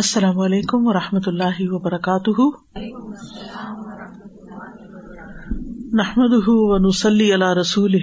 [0.00, 2.42] السلام علیکم و رحمۃ اللہ وبرکاتہ
[6.00, 7.96] نحمد و نسلی علیہ رسول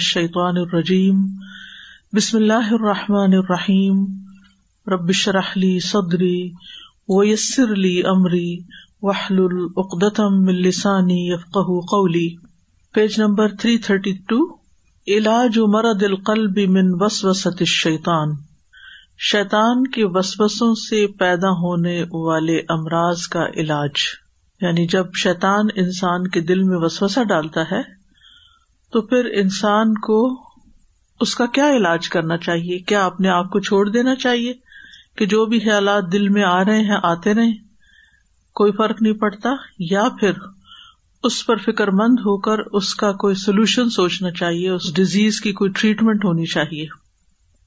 [0.00, 1.22] الشیطان الرجیم
[2.18, 4.04] بسم اللہ الرحمٰن الرحیم
[4.94, 6.36] ربش رحلی صدری
[7.18, 8.48] ویسر علی عمری
[9.10, 11.24] واہلقدم لسانی
[12.94, 14.44] page number three thirty two
[15.14, 16.86] علاج مرد القلب من
[17.16, 18.30] ستی شیتان
[19.30, 24.02] شیتان کے وسوسوں سے پیدا ہونے والے امراض کا علاج
[24.60, 27.80] یعنی جب شیتان انسان کے دل میں وسوسا ڈالتا ہے
[28.92, 30.18] تو پھر انسان کو
[31.26, 34.52] اس کا کیا علاج کرنا چاہیے کیا اپنے آپ کو چھوڑ دینا چاہیے
[35.18, 37.50] کہ جو بھی خیالات دل میں آ رہے ہیں آتے رہے
[38.62, 39.54] کوئی فرق نہیں پڑتا
[39.92, 40.44] یا پھر
[41.24, 45.52] اس پر فکر مند ہو کر اس کا کوئی سولوشن سوچنا چاہیے اس ڈیزیز کی
[45.60, 46.86] کوئی ٹریٹمنٹ ہونی چاہیے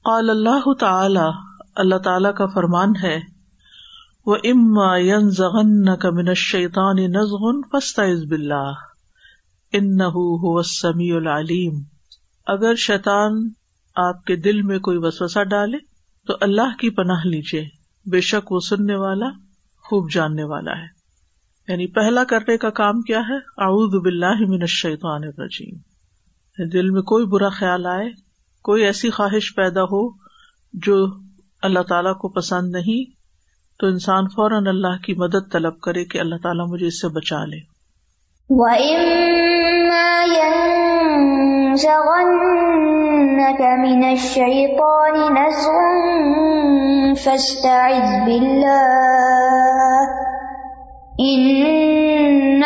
[0.08, 1.24] قال اللہ تعالی
[1.82, 3.18] اللہ تعالی کا فرمان ہے
[4.26, 4.94] وہ اما
[6.02, 8.02] کا امین شیتان پستا
[9.78, 9.98] ان
[10.72, 11.82] سمی العلیم
[12.54, 13.42] اگر شیطان
[14.06, 15.78] آپ کے دل میں کوئی وسوسا ڈالے
[16.26, 17.64] تو اللہ کی پناہ لیجیے
[18.10, 19.30] بے شک وہ سننے والا
[19.90, 20.86] خوب جاننے والا ہے
[21.68, 25.74] یعنی پہلا کرنے کا کام کیا ہے اعوذ باللہ من الشیطان الرجیم
[26.58, 28.08] یعنی دل میں کوئی برا خیال آئے
[28.68, 30.08] کوئی ایسی خواہش پیدا ہو
[30.86, 30.96] جو
[31.68, 33.10] اللہ تعالیٰ کو پسند نہیں
[33.80, 37.44] تو انسان فوراً اللہ کی مدد طلب کرے کہ اللہ تعالیٰ مجھے اس سے بچا
[37.44, 37.68] لے
[51.22, 52.60] وقال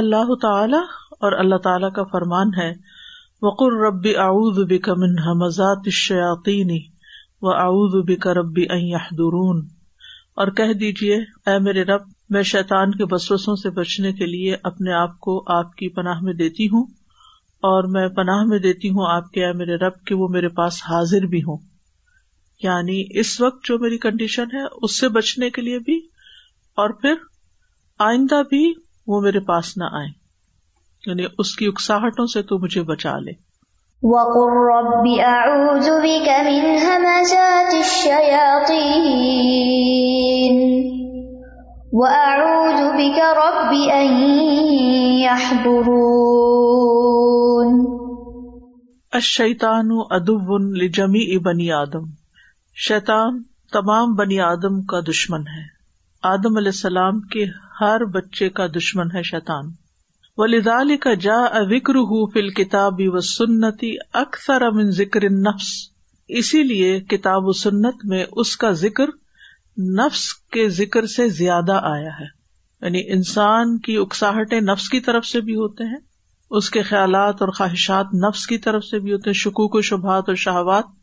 [0.00, 0.80] اللہ تعالی
[1.20, 2.68] اور اللہ تعالی کا فرمان ہے
[3.48, 6.70] وقر ربی آؤز الشیاطین
[7.42, 9.60] و اعوذ بک ربی ان یحضرون
[10.40, 14.90] اور کہہ دیجئے اے میرے رب میں شیطان کے بسوسوں سے بچنے کے لیے اپنے
[15.02, 16.84] آپ کو آپ کی پناہ میں دیتی ہوں
[17.72, 20.74] اور میں پناہ میں دیتی ہوں آپ کے اے میرے رب کہ وہ میرے پاس
[20.90, 21.56] حاضر بھی ہوں
[22.64, 25.98] یعنی اس وقت جو میری کنڈیشن ہے اس سے بچنے کے لیے بھی
[26.82, 27.14] اور پھر
[28.06, 28.62] آئندہ بھی
[29.12, 30.06] وہ میرے پاس نہ آئے
[31.06, 33.44] یعنی اس کی اکساہٹوں سے تو مجھے بچا لے
[34.02, 34.24] و
[41.98, 45.86] وَأَعُوذُ بِكَ رَبِّ روبی يَحْضُرُونَ
[49.20, 52.15] الشَّيْطَانُ شیتانو لِجَمِيعِ بَنِي آدَمَ
[52.84, 53.36] شیطان
[53.72, 55.60] تمام بنی آدم کا دشمن ہے
[56.30, 57.44] آدم علیہ السلام کے
[57.80, 59.70] ہر بچے کا دشمن ہے شیطان
[60.38, 61.94] و لدال کا جا ا وکر
[62.32, 63.92] فل کتابی و سنتی
[64.22, 65.70] اکثر امن ذکر نفس
[66.40, 69.10] اسی لیے کتاب و سنت میں اس کا ذکر
[70.02, 70.26] نفس
[70.56, 75.54] کے ذکر سے زیادہ آیا ہے یعنی انسان کی اکساہٹیں نفس کی طرف سے بھی
[75.62, 75.98] ہوتے ہیں
[76.60, 80.24] اس کے خیالات اور خواہشات نفس کی طرف سے بھی ہوتے ہیں شکوک و شبہات
[80.28, 80.94] اور شہوات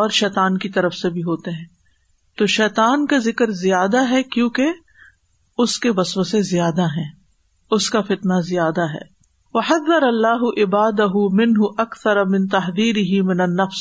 [0.00, 1.64] اور شیطان کی طرف سے بھی ہوتے ہیں
[2.38, 4.72] تو شیطان کا ذکر زیادہ ہے کیونکہ
[5.64, 7.08] اس کے وسوسے زیادہ ہیں
[7.76, 9.00] اس کا فتنا زیادہ ہے
[9.54, 13.80] وحذر اللہ عباد ہُ منہ اکتر امن تحدیر ہی من نفس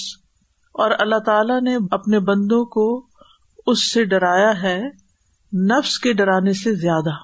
[0.84, 2.86] اور اللہ تعالی نے اپنے بندوں کو
[3.72, 4.80] اس سے ڈرایا ہے
[5.74, 7.16] نفس کے ڈرانے سے زیادہ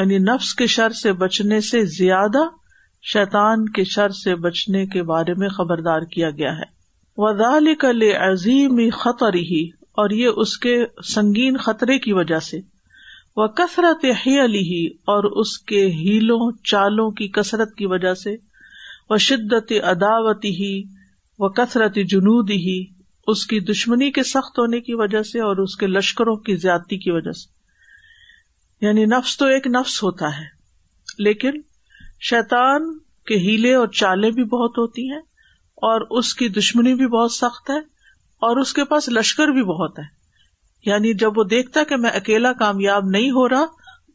[0.00, 2.42] یعنی نفس کے شر سے بچنے سے زیادہ
[3.12, 6.76] شیطان کے شر سے بچنے کے بارے میں خبردار کیا گیا ہے
[7.22, 9.62] وزال کل عظیم خطر ہی
[10.00, 10.74] اور یہ اس کے
[11.12, 12.58] سنگین خطرے کی وجہ سے
[13.36, 13.46] وہ
[14.26, 14.84] ہی علی ہی
[15.14, 16.38] اور اس کے ہیلوں
[16.72, 18.34] چالوں کی کثرت کی وجہ سے
[19.10, 20.70] وہ شدت اداوتی ہی
[21.38, 22.78] و کثرت جنوبی ہی
[23.32, 26.98] اس کی دشمنی کے سخت ہونے کی وجہ سے اور اس کے لشکروں کی زیادتی
[27.06, 30.46] کی وجہ سے یعنی نفس تو ایک نفس ہوتا ہے
[31.28, 31.60] لیکن
[32.30, 32.92] شیطان
[33.32, 35.20] کے ہیلے اور چالیں بھی بہت ہوتی ہیں
[35.86, 37.78] اور اس کی دشمنی بھی بہت سخت ہے
[38.46, 40.04] اور اس کے پاس لشکر بھی بہت ہے
[40.90, 43.64] یعنی جب وہ دیکھتا کہ میں اکیلا کامیاب نہیں ہو رہا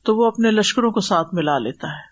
[0.06, 2.12] تو وہ اپنے لشکروں کو ساتھ ملا لیتا ہے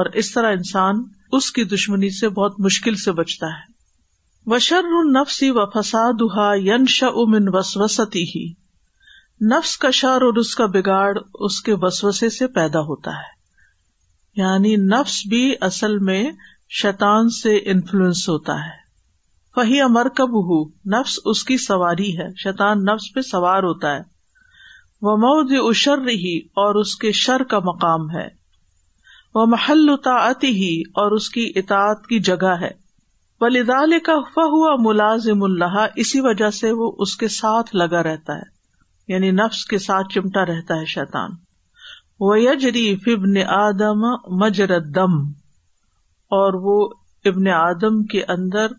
[0.00, 1.02] اور اس طرح انسان
[1.38, 3.68] اس کی دشمنی سے بہت مشکل سے بچتا ہے
[4.52, 4.90] وشر
[5.20, 6.22] نفسی و فساد
[6.66, 8.44] ین شسوستی ہی
[9.56, 11.10] نفس کا شر اور اس کا بگاڑ
[11.48, 16.22] اس کے وسوسے سے پیدا ہوتا ہے یعنی نفس بھی اصل میں
[16.78, 18.78] شیطان سے انفلوئنس ہوتا ہے
[19.54, 20.34] فہی امر کب
[20.92, 24.02] نفس اس کی سواری ہے شیطان نفس پہ سوار ہوتا ہے
[25.06, 28.26] وہ مود اشر ہی اور اس کے شر کا مقام ہے
[29.34, 29.88] وہ محل
[30.42, 30.72] ہی
[31.02, 32.70] اور اس کی اطاعت کی جگہ ہے
[33.40, 38.36] بلیدال کا ہوا ہوا ملازم اللہ اسی وجہ سے وہ اس کے ساتھ لگا رہتا
[38.38, 41.30] ہے یعنی نفس کے ساتھ چمٹا رہتا ہے شیتان
[42.28, 44.08] وہ یجری فبن آدم
[44.44, 45.20] مجرد دم
[46.38, 46.74] اور وہ
[47.28, 48.72] ابن آدم کے اندر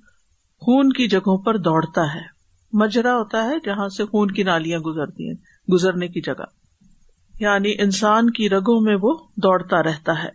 [0.66, 2.22] خون کی جگہوں پر دوڑتا ہے
[2.82, 5.36] مجرا ہوتا ہے جہاں سے خون کی نالیاں گزرتی ہیں
[5.74, 6.46] گزرنے کی جگہ
[7.40, 9.14] یعنی انسان کی رگوں میں وہ
[9.44, 10.30] دوڑتا رہتا ہے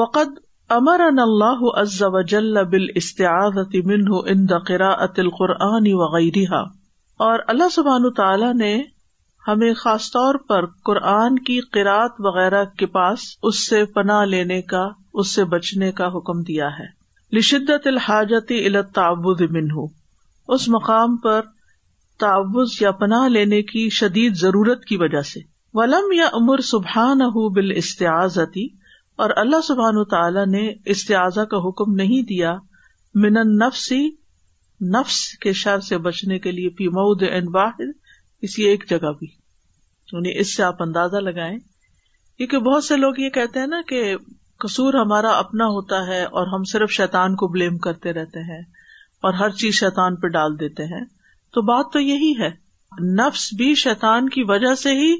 [0.00, 0.38] وقت
[0.76, 2.86] امر ان اللہ عز و جل بل
[3.92, 6.62] منہ ان دقرا اتل القرآن وغیرہ
[7.28, 8.74] اور اللہ سبحان تعالی نے
[9.48, 14.84] ہمیں خاص طور پر قرآن کی قرآت وغیرہ کے پاس اس سے پناہ لینے کا
[15.20, 16.86] اس سے بچنے کا حکم دیا ہے
[17.36, 18.52] لشدت الحاجت
[19.56, 19.74] منہ
[20.54, 21.40] اس مقام پر
[22.20, 25.40] تعوض یا پناہ لینے کی شدید ضرورت کی وجہ سے
[25.78, 27.22] ولم یا عمر سبحان
[27.54, 28.66] بال استعزتی
[29.24, 32.54] اور اللہ سبحان تعالی نے استعزا کا حکم نہیں دیا
[33.24, 34.00] من نفسی
[34.96, 37.92] نفس کے شر سے بچنے کے لیے پی مود ان واحد
[38.42, 39.26] کسی ایک جگہ بھی
[40.12, 41.56] انہیں یعنی اس سے آپ اندازہ لگائے
[42.36, 44.02] کیونکہ بہت سے لوگ یہ کہتے ہیں نا کہ
[44.64, 48.60] قصور ہمارا اپنا ہوتا ہے اور ہم صرف شیتان کو بلیم کرتے رہتے ہیں
[49.28, 51.00] اور ہر چیز شیتان پہ ڈال دیتے ہیں
[51.54, 52.48] تو بات تو یہی ہے
[53.18, 55.12] نفس بھی شیطان کی وجہ سے ہی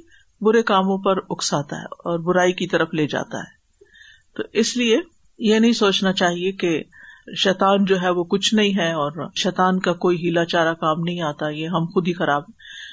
[0.48, 4.98] برے کاموں پر اکساتا ہے اور برائی کی طرف لے جاتا ہے تو اس لیے
[5.48, 6.70] یہ نہیں سوچنا چاہیے کہ
[7.44, 11.20] شیتان جو ہے وہ کچھ نہیں ہے اور شیتان کا کوئی ہیلا چارا کام نہیں
[11.32, 12.48] آتا یہ ہم خود ہی خراب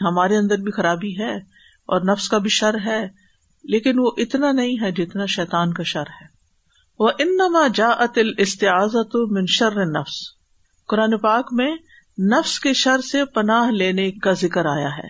[0.09, 1.33] ہمارے اندر بھی خرابی ہے
[1.95, 3.01] اور نفس کا بھی شر ہے
[3.73, 6.29] لیکن وہ اتنا نہیں ہے جتنا شیتان کا شر ہے
[7.03, 10.17] وہ انما جا اتل استعزت من شر نفس
[10.91, 11.69] قرآن پاک میں
[12.33, 15.07] نفس کے شر سے پناہ لینے کا ذکر آیا ہے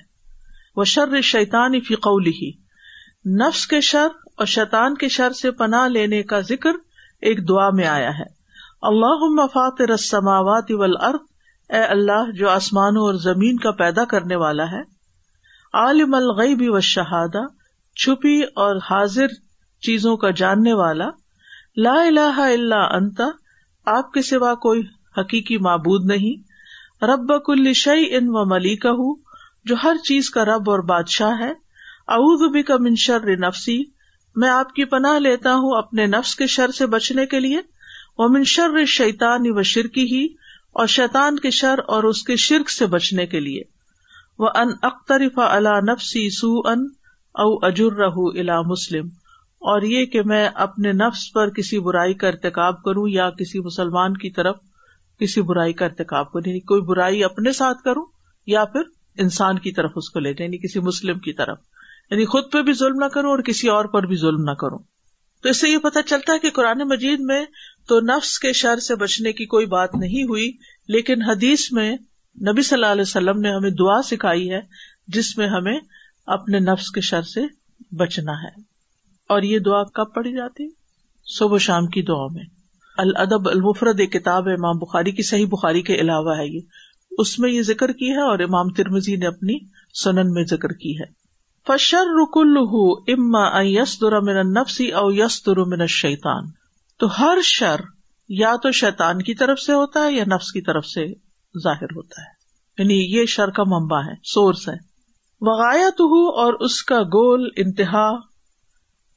[0.76, 1.74] وہ شر شیتان
[2.08, 2.50] قولی ہی
[3.44, 6.80] نفس کے شر اور شیطان کے شر سے پناہ لینے کا ذکر
[7.32, 8.30] ایک دعا میں آیا ہے
[8.94, 11.26] اللہ فاطر السماوات ارد
[11.80, 14.82] اے اللہ جو آسمانوں اور زمین کا پیدا کرنے والا ہے
[15.84, 17.46] عالم الغیب و شہادہ
[18.04, 19.38] چھپی اور حاضر
[19.90, 21.10] چیزوں کا جاننے والا
[21.84, 23.24] لا الہ اللہ انتا
[23.98, 24.82] آپ کے سوا کوئی
[25.18, 29.16] حقیقی معبود نہیں رب کل شعی ان و ملی ہوں
[29.70, 31.52] جو ہر چیز کا رب اور بادشاہ ہے
[32.16, 33.78] اعوذ بک منشر نفسی
[34.42, 37.62] میں آپ کی پناہ لیتا ہوں اپنے نفس کے شر سے بچنے کے لیے
[38.18, 40.26] من منشر شیتان و شرکی ہی
[40.82, 43.62] اور شیطان کے شر اور اس کے شرک سے بچنے کے لیے
[44.40, 46.86] وہ ان اخترف اللہ نفسی سو ان
[47.46, 47.54] او
[48.02, 49.08] رہ الا مسلم
[49.69, 54.13] اور یہ کہ میں اپنے نفس پر کسی برائی کا ارتقاب کروں یا کسی مسلمان
[54.22, 54.56] کی طرف
[55.19, 58.04] کسی برائی کا ارتقاب کروں یعنی کوئی برائی اپنے ساتھ کروں
[58.54, 58.90] یا پھر
[59.25, 61.58] انسان کی طرف اس کو لے جائیں یعنی کسی مسلم کی طرف
[62.12, 64.80] یعنی خود پہ بھی ظلم نہ کروں اور کسی اور پر بھی ظلم نہ کروں
[65.44, 67.44] تو اس سے یہ پتہ چلتا ہے کہ قرآن مجید میں
[67.90, 70.50] تو نفس کے شر سے بچنے کی کوئی بات نہیں ہوئی
[70.96, 71.92] لیکن حدیث میں
[72.50, 74.60] نبی صلی اللہ علیہ وسلم نے ہمیں دعا سکھائی ہے
[75.16, 75.78] جس میں ہمیں
[76.40, 77.42] اپنے نفس کے شر سے
[78.02, 78.56] بچنا ہے
[79.33, 80.63] اور یہ دعا کب پڑی جاتی
[81.33, 82.42] صبح شام کی دعا میں
[83.04, 86.81] الادب المفرد ایک کتاب امام بخاری کی صحیح بخاری کے علاوہ ہے یہ
[87.24, 89.56] اس میں یہ ذکر کی ہے اور امام ترمزی نے اپنی
[90.01, 91.06] سنن میں ذکر کی ہے
[91.68, 92.74] فشر رک الح
[93.68, 93.94] یس
[94.30, 95.38] من النفسی او یس
[95.75, 96.50] من شیتان
[97.00, 97.84] تو ہر شر
[98.39, 101.06] یا تو شیتان کی طرف سے ہوتا ہے یا نفس کی طرف سے
[101.67, 104.75] ظاہر ہوتا ہے یعنی یہ شر کا ممبا ہے سورس ہے
[105.51, 106.01] وغایات
[106.46, 108.08] اور اس کا گول انتہا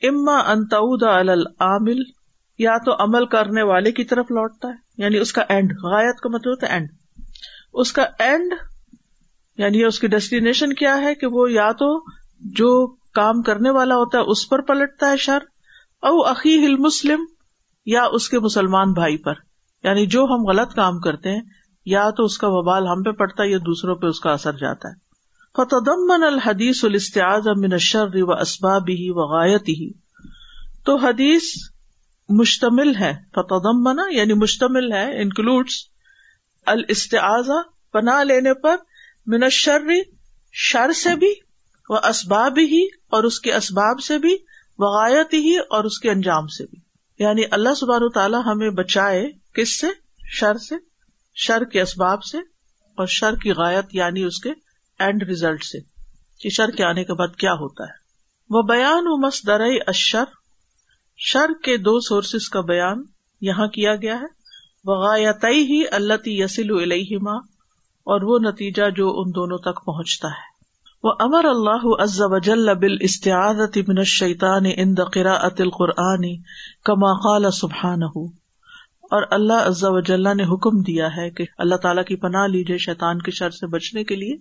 [0.08, 1.98] اما انتعود العامل
[2.58, 6.28] یا تو عمل کرنے والے کی طرف لوٹتا ہے یعنی اس کا اینڈ غائت کا
[6.34, 6.88] مطلب اینڈ
[7.82, 8.52] اس کا اینڈ
[9.62, 11.88] یعنی اس کی ڈیسٹینیشن کیا ہے کہ وہ یا تو
[12.60, 12.70] جو
[13.20, 15.42] کام کرنے والا ہوتا ہے اس پر پلٹتا ہے شر
[16.08, 17.20] او عقی ہل مسلم
[17.94, 19.34] یا اس کے مسلمان بھائی پر
[19.84, 21.40] یعنی جو ہم غلط کام کرتے ہیں
[21.94, 24.56] یا تو اس کا وبال ہم پہ پڑتا ہے یا دوسروں پہ اس کا اثر
[24.60, 25.02] جاتا ہے
[25.58, 29.74] فتدمن الحدیث الاستعاذ من الشر و اسبابه و غایته
[30.88, 31.50] تو حدیث
[32.40, 35.76] مشتمل ہے فتدمن یعنی مشتمل ہے انکلوڈس
[36.72, 37.50] الاستعاذ
[37.96, 38.82] پناہ لینے پر
[39.34, 39.86] من الشر
[40.68, 41.32] شر سے بھی
[41.92, 42.82] و اسباب ہی
[43.16, 44.34] اور اس کے اسباب سے بھی
[44.86, 46.78] وغایت ہی اور اس کے انجام سے بھی
[47.24, 49.22] یعنی اللہ سبحانہ و تعالیٰ ہمیں بچائے
[49.56, 49.86] کس سے
[50.40, 50.74] شر سے
[51.46, 52.38] شر کے اسباب سے
[53.02, 54.52] اور شر کی غایت یعنی اس کے
[55.02, 55.78] اینڈ ریزلٹ سے
[56.42, 58.02] کہ شر کے آنے کے بعد کیا ہوتا ہے
[58.56, 60.24] وہ بیان مس درع اشر
[61.30, 63.02] شر کے دو سورسز کا بیان
[63.48, 64.32] یہاں کیا گیا ہے
[64.90, 67.34] بغا ہی اللہ یسل علیہ
[68.14, 70.52] اور وہ نتیجہ جو ان دونوں تک پہنچتا ہے
[71.06, 72.20] وہ امر اللہ عز
[72.80, 73.60] بال استعاد
[74.98, 76.24] دقرا ات القرآن
[77.24, 78.24] قال سبحان ہو
[79.16, 83.18] اور اللہ عزا وجل نے حکم دیا ہے کہ اللہ تعالیٰ کی پناہ لیجیے شیطان
[83.22, 84.36] کے شر سے بچنے کے لیے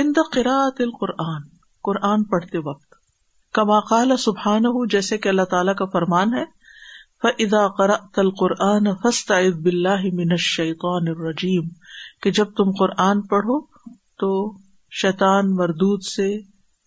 [0.00, 0.52] ان دا قرا
[0.84, 1.42] القرآن
[1.88, 2.94] قرآن پڑھتے وقت
[3.58, 4.62] کما قال سبحان
[4.94, 6.42] جیسے کہ اللہ تعالیٰ کا فرمان ہے
[7.22, 7.96] فدا قرا
[8.40, 8.88] قرآن
[12.22, 13.58] کہ جب تم قرآن پڑھو
[14.22, 14.32] تو
[15.02, 16.28] شیطان مردود سے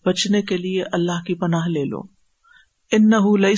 [0.08, 2.02] بچنے کے لیے اللہ کی پناہ لے لو
[2.98, 3.52] انہ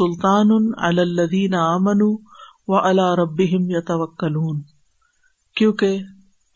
[0.00, 0.52] سلطان
[0.96, 4.34] الدین امن و الا رب یا توکل
[5.56, 6.00] کیونکہ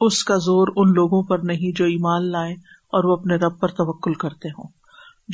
[0.04, 2.52] اس کا زور ان لوگوں پر نہیں جو ایمان لائے
[2.96, 4.68] اور وہ اپنے رب پر توکل کرتے ہوں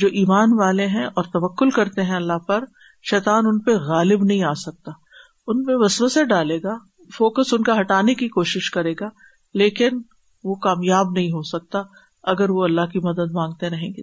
[0.01, 2.63] جو ایمان والے ہیں اور توکل کرتے ہیں اللہ پر
[3.09, 4.91] شیطان ان پہ غالب نہیں آ سکتا
[5.51, 6.75] ان پہ وسوسے ڈالے گا
[7.17, 9.09] فوکس ان کا ہٹانے کی کوشش کرے گا
[9.61, 9.99] لیکن
[10.49, 11.81] وہ کامیاب نہیں ہو سکتا
[12.31, 14.01] اگر وہ اللہ کی مدد مانگتے رہیں گے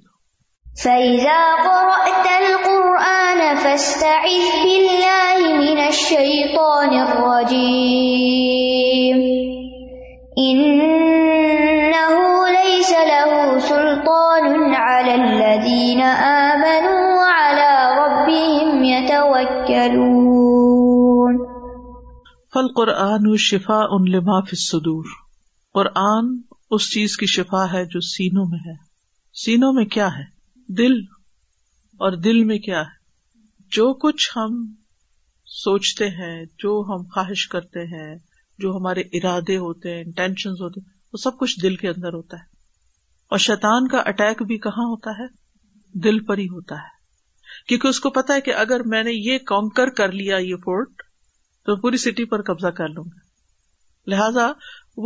[6.55, 7.19] تو
[10.31, 10.37] فل
[22.77, 25.05] قرآن شفا ان لما فصور اور
[25.75, 26.35] قرآن
[26.71, 28.75] اس چیز کی شفا ہے جو سینوں میں ہے
[29.45, 30.25] سینوں میں کیا ہے
[30.83, 30.99] دل
[32.07, 32.99] اور دل میں کیا ہے
[33.77, 34.65] جو کچھ ہم
[35.65, 38.11] سوچتے ہیں جو ہم خواہش کرتے ہیں
[38.63, 42.37] جو ہمارے ارادے ہوتے ہیں انٹینشن ہوتے ہیں وہ سب کچھ دل کے اندر ہوتا
[42.41, 42.49] ہے
[43.35, 45.27] اور شیطان کا اٹیک بھی کہاں ہوتا ہے
[46.07, 46.99] دل پر ہی ہوتا ہے
[47.69, 51.03] کیونکہ اس کو پتا ہے کہ اگر میں نے یہ کانکر کر لیا یہ فورٹ
[51.69, 54.47] تو پوری سٹی پر قبضہ کر لوں گا لہذا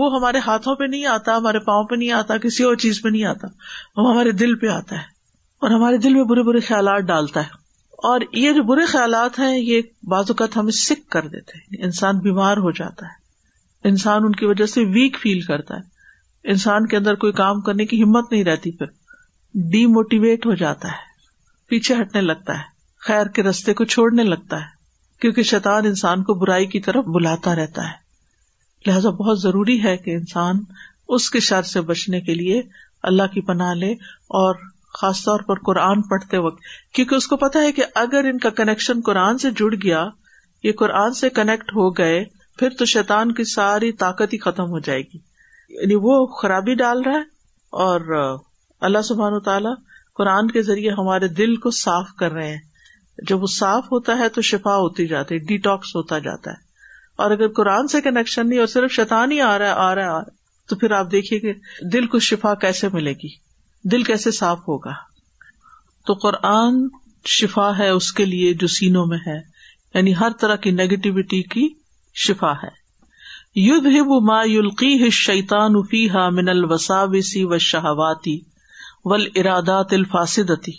[0.00, 3.08] وہ ہمارے ہاتھوں پہ نہیں آتا ہمارے پاؤں پہ نہیں آتا کسی اور چیز پہ
[3.08, 3.48] نہیں آتا
[4.00, 5.12] وہ ہمارے دل پہ آتا ہے
[5.66, 7.62] اور ہمارے دل میں برے برے خیالات ڈالتا ہے
[8.12, 9.82] اور یہ جو برے خیالات ہیں یہ
[10.14, 13.12] بعض اوقات ہمیں سکھ کر دیتے ہیں انسان بیمار ہو جاتا ہے
[13.88, 17.86] انسان ان کی وجہ سے ویک فیل کرتا ہے انسان کے اندر کوئی کام کرنے
[17.86, 18.86] کی ہمت نہیں رہتی پھر
[19.72, 21.02] ڈی موٹیویٹ ہو جاتا ہے
[21.68, 22.72] پیچھے ہٹنے لگتا ہے
[23.06, 24.72] خیر کے رستے کو چھوڑنے لگتا ہے
[25.20, 28.02] کیونکہ شیطان انسان کو برائی کی طرف بلاتا رہتا ہے
[28.90, 30.62] لہذا بہت ضروری ہے کہ انسان
[31.16, 32.60] اس کے شر سے بچنے کے لیے
[33.12, 33.92] اللہ کی پناہ لے
[34.40, 34.54] اور
[35.00, 36.60] خاص طور پر قرآن پڑھتے وقت
[36.94, 40.04] کیونکہ اس کو پتا ہے کہ اگر ان کا کنیکشن قرآن سے جڑ گیا
[40.64, 42.22] یہ قرآن سے کنیکٹ ہو گئے
[42.58, 45.18] پھر تو شیتان کی ساری طاقت ہی ختم ہو جائے گی
[45.80, 47.24] یعنی وہ خرابی ڈال رہا ہے
[47.84, 48.12] اور
[48.88, 49.72] اللہ سبحان تعالیٰ
[50.16, 54.28] قرآن کے ذریعے ہمارے دل کو صاف کر رہے ہیں جب وہ صاف ہوتا ہے
[54.36, 56.62] تو شفا ہوتی جاتی ہے ڈی ٹاکس ہوتا جاتا ہے
[57.24, 59.80] اور اگر قرآن سے کنیکشن نہیں اور صرف شیطان ہی آ رہا ہے ہے ہے
[59.86, 60.22] آ آ رہا رہا
[60.68, 61.52] تو پھر آپ دیکھیے کہ
[61.92, 63.28] دل کو شفا کیسے ملے گی
[63.92, 64.92] دل کیسے صاف ہوگا
[66.06, 66.82] تو قرآن
[67.36, 71.68] شفا ہے اس کے لیے جو سینوں میں ہے یعنی ہر طرح کی نیگیٹیوٹی کی
[72.22, 72.68] شفا ہے
[73.60, 73.86] یدھ
[74.28, 76.06] ما یلقی شیتان افی
[76.38, 78.38] من الوساوسی و شہواتی
[79.12, 80.72] ول ارادات الفاصدتی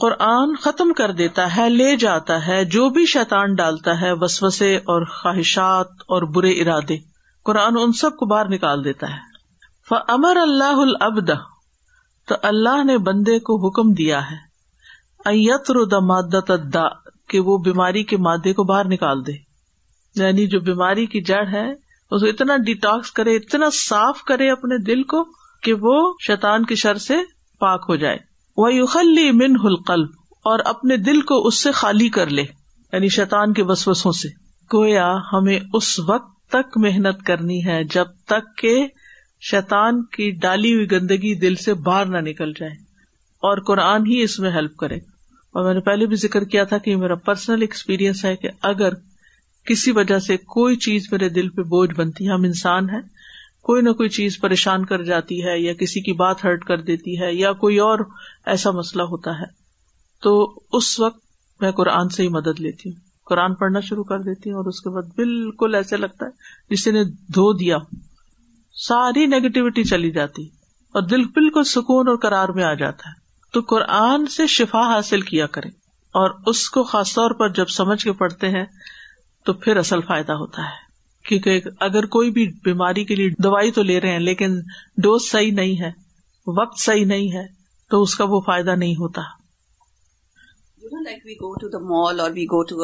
[0.00, 5.04] قرآن ختم کر دیتا ہے لے جاتا ہے جو بھی شیتان ڈالتا ہے وسوسے اور
[5.16, 6.96] خواہشات اور برے ارادے
[7.46, 9.32] قرآن ان سب کو باہر نکال دیتا ہے
[9.88, 11.30] فمر اللہ العبد
[12.28, 14.36] تو اللہ نے بندے کو حکم دیا ہے
[15.30, 16.36] ایت اتردماد
[17.30, 19.32] کہ وہ بیماری کے مادے کو باہر نکال دے
[20.20, 21.66] یعنی جو بیماری کی جڑ ہے
[22.14, 25.22] اسے اتنا ڈیٹاکس کرے اتنا صاف کرے اپنے دل کو
[25.64, 25.94] کہ وہ
[26.26, 27.14] شیتان کی شر سے
[27.60, 28.16] پاک ہو جائے
[28.56, 33.52] وہ یوخلی من القلب اور اپنے دل کو اس سے خالی کر لے یعنی شیتان
[33.54, 34.28] کے بس وسوں سے
[34.74, 38.74] گویا ہمیں اس وقت تک محنت کرنی ہے جب تک کہ
[39.50, 42.72] شیطان کی ڈالی ہوئی گندگی دل سے باہر نہ نکل جائے
[43.48, 44.96] اور قرآن ہی اس میں ہیلپ کرے
[45.52, 48.92] اور میں نے پہلے بھی ذکر کیا تھا کہ میرا پرسنل ایکسپیرئنس ہے کہ اگر
[49.70, 53.00] کسی وجہ سے کوئی چیز میرے دل پہ بوجھ بنتی ہے ہم انسان ہیں
[53.68, 57.20] کوئی نہ کوئی چیز پریشان کر جاتی ہے یا کسی کی بات ہرٹ کر دیتی
[57.22, 57.98] ہے یا کوئی اور
[58.54, 59.46] ایسا مسئلہ ہوتا ہے
[60.22, 60.34] تو
[60.78, 61.22] اس وقت
[61.62, 62.96] میں قرآن سے ہی مدد لیتی ہوں
[63.30, 66.90] قرآن پڑھنا شروع کر دیتی ہوں اور اس کے بعد بالکل ایسے لگتا ہے جسے
[66.92, 67.04] نے
[67.34, 67.76] دھو دیا
[68.86, 70.44] ساری نیگیٹوٹی چلی جاتی
[70.98, 75.20] اور دل بالکل سکون اور کرار میں آ جاتا ہے تو قرآن سے شفا حاصل
[75.32, 75.70] کیا کریں
[76.22, 78.64] اور اس کو خاص طور پر جب سمجھ کے پڑھتے ہیں
[79.46, 80.82] تو پھر اصل فائدہ ہوتا ہے
[81.28, 84.58] کیونکہ اگر کوئی بھی بیماری کے لیے دوائی تو لے رہے ہیں لیکن
[85.04, 85.90] ڈوز صحیح نہیں ہے
[86.60, 87.46] وقت صحیح نہیں ہے
[87.90, 89.22] تو اس کا وہ فائدہ نہیں ہوتا
[91.04, 92.76] like we go to the mall اور وی گو ٹو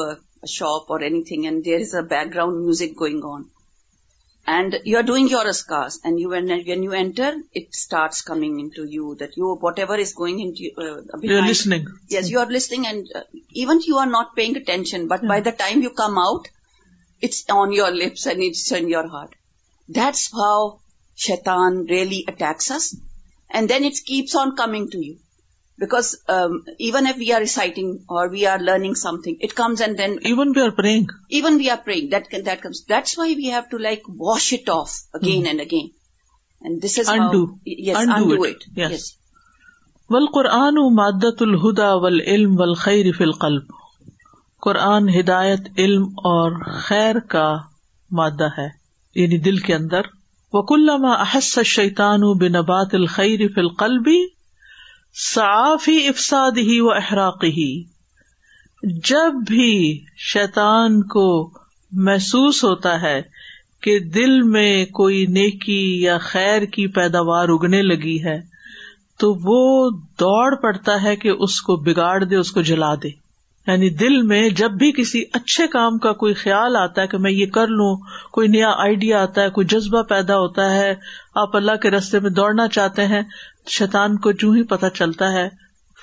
[0.56, 1.00] شاپ اور
[2.34, 3.42] background music going on
[4.46, 9.14] And you're doing your askars, and you, when you enter, it starts coming into you
[9.18, 11.22] that you, whatever is going into uh, behind.
[11.22, 11.86] You're listening.
[12.08, 15.82] Yes, you're listening, and uh, even you are not paying attention, but by the time
[15.82, 16.48] you come out,
[17.20, 19.34] it's on your lips and it's in your heart.
[19.88, 20.80] That's how
[21.14, 22.96] Shaitan really attacks us,
[23.50, 25.18] and then it keeps on coming to you.
[25.82, 26.08] Because
[26.86, 27.94] even if we آرٹنگ
[30.28, 32.82] even we آرگ comes
[34.18, 36.84] wash eighteen and اگینڈ
[40.14, 43.74] will قرآن و مادت الہدا و العلم و خیر فلقلب
[44.66, 46.58] قرآن ہدایت علم اور
[46.88, 47.46] خیر کا
[48.20, 48.68] مادہ ہے
[49.20, 50.08] یعنی دل کے اندر
[50.54, 54.18] وک اللہ احس شیتان بنبات الخیر رف القلبی
[55.18, 57.72] صاف افساد ہی و احراق ہی
[59.08, 59.72] جب بھی
[60.32, 61.24] شیطان کو
[62.06, 63.20] محسوس ہوتا ہے
[63.82, 68.38] کہ دل میں کوئی نیکی یا خیر کی پیداوار اگنے لگی ہے
[69.20, 69.90] تو وہ
[70.20, 73.08] دوڑ پڑتا ہے کہ اس کو بگاڑ دے اس کو جلا دے
[73.66, 77.30] یعنی دل میں جب بھی کسی اچھے کام کا کوئی خیال آتا ہے کہ میں
[77.30, 77.94] یہ کر لوں
[78.32, 80.94] کوئی نیا آئیڈیا آتا ہے کوئی جذبہ پیدا ہوتا ہے
[81.42, 83.22] آپ اللہ کے رستے میں دوڑنا چاہتے ہیں
[83.76, 85.48] شیتان کو جو ہی پتہ چلتا ہے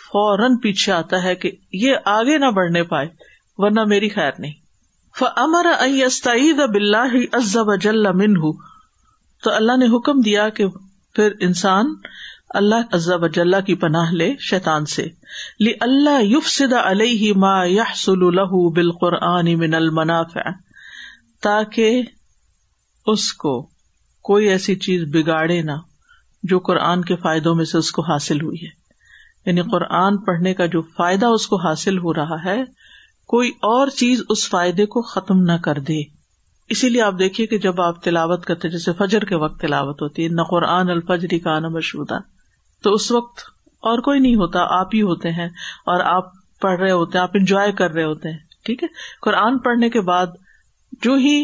[0.07, 1.51] فوراً پیچھے آتا ہے کہ
[1.83, 3.07] یہ آگے نہ بڑھنے پائے
[3.63, 4.65] ورنہ میری خیر نہیں
[6.57, 6.95] دا بل
[7.35, 7.69] عزب
[8.15, 8.53] من ہوں
[9.43, 10.67] تو اللہ نے حکم دیا کہ
[11.15, 11.93] پھر انسان
[12.59, 13.25] اللہ عزب
[13.65, 15.05] کی پناہ لے شیتان سے
[15.65, 17.83] لی اللہ یوف سدا علیہ ما یا
[19.01, 20.49] قرآن من المنافع
[21.43, 22.01] تاکہ
[23.13, 23.59] اس کو
[24.29, 25.71] کوئی ایسی چیز بگاڑے نہ
[26.51, 28.75] جو قرآن کے فائدوں میں سے اس کو حاصل ہوئی ہے
[29.47, 32.57] یعنی قرآن پڑھنے کا جو فائدہ اس کو حاصل ہو رہا ہے
[33.33, 36.01] کوئی اور چیز اس فائدے کو ختم نہ کر دے
[36.75, 40.23] اسی لیے آپ دیکھیے کہ جب آپ تلاوت کرتے جیسے فجر کے وقت تلاوت ہوتی
[40.23, 42.17] ہے نہ قرآن الفجری کا نہ مشہور
[42.83, 43.43] تو اس وقت
[43.91, 45.47] اور کوئی نہیں ہوتا آپ ہی ہوتے ہیں
[45.93, 48.37] اور آپ پڑھ رہے ہوتے ہیں آپ انجوائے کر رہے ہوتے ہیں
[48.69, 48.87] ٹھیک ہے
[49.27, 50.35] قرآن پڑھنے کے بعد
[51.05, 51.35] جو ہی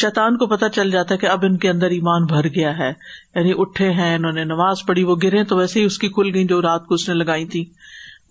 [0.00, 2.88] شیطان کو پتا چل جاتا ہے کہ اب ان کے اندر ایمان بھر گیا ہے
[2.88, 6.30] یعنی اٹھے ہیں انہوں نے نماز پڑھی وہ گرے تو ویسے ہی اس کی کھل
[6.34, 7.64] گئی جو رات کو اس نے لگائی تھی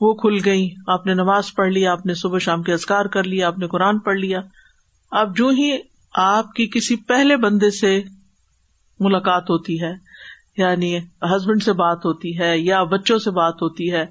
[0.01, 3.23] وہ کھل گئی آپ نے نماز پڑھ لی آپ نے صبح شام کے ازکار کر
[3.33, 4.41] لیا آپ نے قرآن پڑھ لیا
[5.21, 5.69] اب جو ہی
[6.29, 7.99] آپ کی کسی پہلے بندے سے
[9.07, 9.93] ملاقات ہوتی ہے
[10.57, 10.97] یعنی
[11.35, 14.05] ہسبینڈ سے بات ہوتی ہے یا بچوں سے بات ہوتی ہے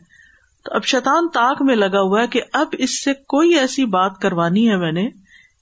[0.64, 4.18] تو اب شیتان تاک میں لگا ہوا ہے کہ اب اس سے کوئی ایسی بات
[4.22, 5.08] کروانی ہے میں نے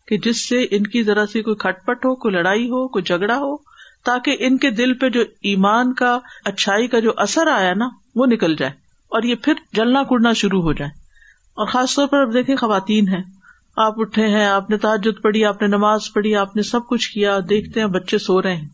[0.08, 3.04] کہ جس سے ان کی ذرا سی کوئی کھٹ پٹ ہو کوئی لڑائی ہو کوئی
[3.04, 3.56] جھگڑا ہو
[4.06, 6.18] تاکہ ان کے دل پہ جو ایمان کا
[6.50, 7.88] اچھائی کا جو اثر آیا نا
[8.20, 8.72] وہ نکل جائے
[9.16, 10.90] اور یہ پھر جلنا کڑنا شروع ہو جائے
[11.62, 13.22] اور خاص طور پر اب دیکھیں خواتین ہیں
[13.84, 17.08] آپ اٹھے ہیں آپ نے تعجد پڑھی آپ نے نماز پڑھی آپ نے سب کچھ
[17.12, 18.68] کیا دیکھتے ہیں بچے سو رہے ہیں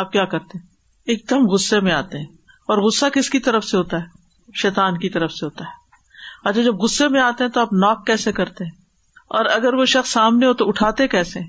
[0.00, 0.68] آپ کیا کرتے ہیں
[1.14, 2.24] ایک دم غصے میں آتے ہیں
[2.72, 5.78] اور غصہ کس کی طرف سے ہوتا ہے شیطان کی طرف سے ہوتا ہے
[6.48, 8.78] اچھا جب غصے میں آتے ہیں تو آپ ناک کیسے کرتے ہیں
[9.38, 11.40] اور اگر وہ شخص سامنے ہو تو اٹھاتے کیسے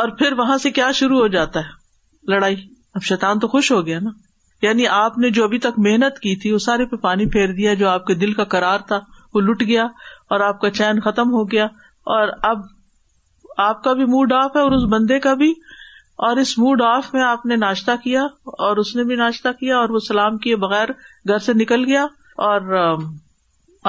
[0.00, 2.56] اور پھر وہاں سے کیا شروع ہو جاتا ہے لڑائی
[2.98, 4.10] اب شیطان تو خوش ہو گیا نا
[4.66, 7.74] یعنی آپ نے جو ابھی تک محنت کی تھی وہ سارے پہ پانی پھیر دیا
[7.82, 8.98] جو آپ کے دل کا کرار تھا
[9.34, 9.84] وہ لٹ گیا
[10.34, 11.64] اور آپ کا چین ختم ہو گیا
[12.16, 12.62] اور اب
[13.66, 15.50] آپ کا بھی موڈ آف ہے اور اس بندے کا بھی
[16.28, 18.22] اور اس موڈ آف میں آپ نے ناشتہ کیا
[18.66, 20.88] اور اس نے بھی ناشتہ کیا اور وہ سلام کیے بغیر
[21.28, 22.04] گھر سے نکل گیا
[22.48, 22.74] اور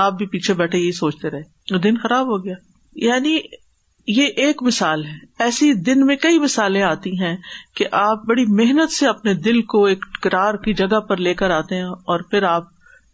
[0.05, 2.55] آپ بھی پیچھے بیٹھے یہ سوچتے رہے وہ دن خراب ہو گیا
[3.03, 3.37] یعنی
[4.17, 7.35] یہ ایک مثال ہے ایسی دن میں کئی مثالیں آتی ہیں
[7.77, 11.49] کہ آپ بڑی محنت سے اپنے دل کو ایک کرار کی جگہ پر لے کر
[11.57, 12.63] آتے ہیں اور پھر آپ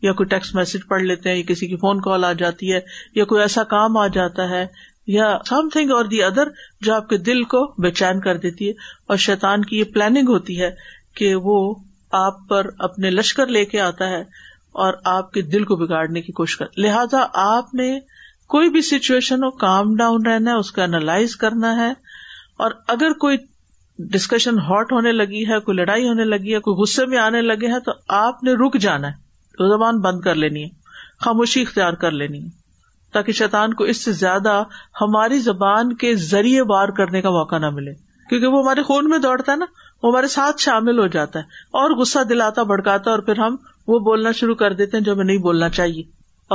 [0.04, 2.80] یا کوئی ٹیکسٹ میسج پڑھ لیتے ہیں یا کسی کی فون کال آ جاتی ہے
[3.16, 4.66] یا کوئی ایسا کام آ جاتا ہے
[5.12, 6.48] یا سم تھنگ اور دی ادر
[6.86, 8.74] جو آپ کے دل کو بے چین کر دیتی ہے
[9.10, 10.70] اور شیطان کی یہ پلاننگ ہوتی ہے
[11.18, 11.56] کہ وہ
[12.26, 14.22] آپ پر اپنے لشکر لے کے آتا ہے
[14.86, 17.96] اور آپ کے دل کو بگاڑنے کی کوشش کر لہذا آپ نے
[18.54, 21.92] کوئی بھی سچویشن ہو کام ڈاؤن رہنا ہے اس کا انالائز کرنا ہے
[22.66, 23.38] اور اگر کوئی
[24.12, 27.68] ڈسکشن ہاٹ ہونے لگی ہے کوئی لڑائی ہونے لگی ہے کوئی غصے میں آنے لگے
[27.72, 30.70] ہیں تو آپ نے رک جانا ہے زبان بند کر لینی ہے
[31.26, 32.50] خاموشی اختیار کر لینی ہے
[33.14, 34.52] تاکہ شیطان کو اس سے زیادہ
[35.02, 37.94] ہماری زبان کے ذریعے بار کرنے کا موقع نہ ملے
[38.30, 39.66] کیونکہ وہ ہمارے خون میں دوڑتا ہے نا
[40.04, 43.56] وہ ہمارے ساتھ شامل ہو جاتا ہے اور غصہ دلاتا بھڑکاتا اور پھر ہم
[43.88, 46.04] وہ بولنا شروع کر دیتے ہیں جو ہمیں نہیں بولنا چاہیے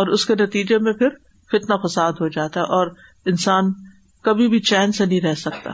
[0.00, 1.08] اور اس کے نتیجے میں پھر
[1.52, 2.90] فتنا فساد ہو جاتا ہے اور
[3.32, 3.72] انسان
[4.28, 5.70] کبھی بھی چین سے نہیں رہ سکتا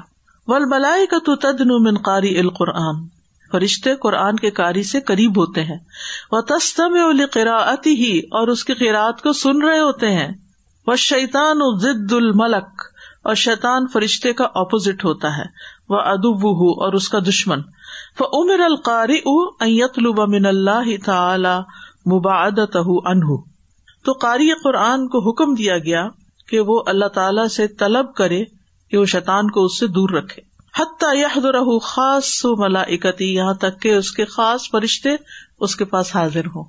[0.53, 3.07] ول بلائی کا تو تدن من قاری القرآن
[3.53, 5.79] فرشتے قرآن کے قاری سے قریب ہوتے ہیں
[6.33, 6.95] وہ تستم
[8.01, 8.75] ہی اور اس کی
[9.29, 10.29] کو سن رہے ہوتے ہیں
[10.91, 11.63] وہ شیطان
[12.17, 12.85] الملک
[13.31, 15.45] اور شیطان فرشتے کا اپوزٹ ہوتا ہے
[15.95, 16.47] وہ ادب
[16.87, 17.63] اور اس کا دشمن
[18.21, 19.37] وہ عمر القاری او
[19.69, 21.57] ایت اللہ تعالی
[22.15, 23.45] مبادت انہوں
[24.05, 26.07] تو قاری قرآن کو حکم دیا گیا
[26.49, 28.43] کہ وہ اللہ تعالی سے طلب کرے
[28.91, 30.43] کہ وہ شیطان کو اس سے دور رکھے
[30.79, 35.15] حتیٰ یہ خاص سو ملاکتی یہاں تک کہ اس کے خاص فرشتے
[35.67, 36.65] اس کے پاس حاضر ہوں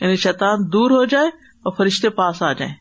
[0.00, 2.74] یعنی شیطان دور ہو جائے اور فرشتے پاس آ جائیں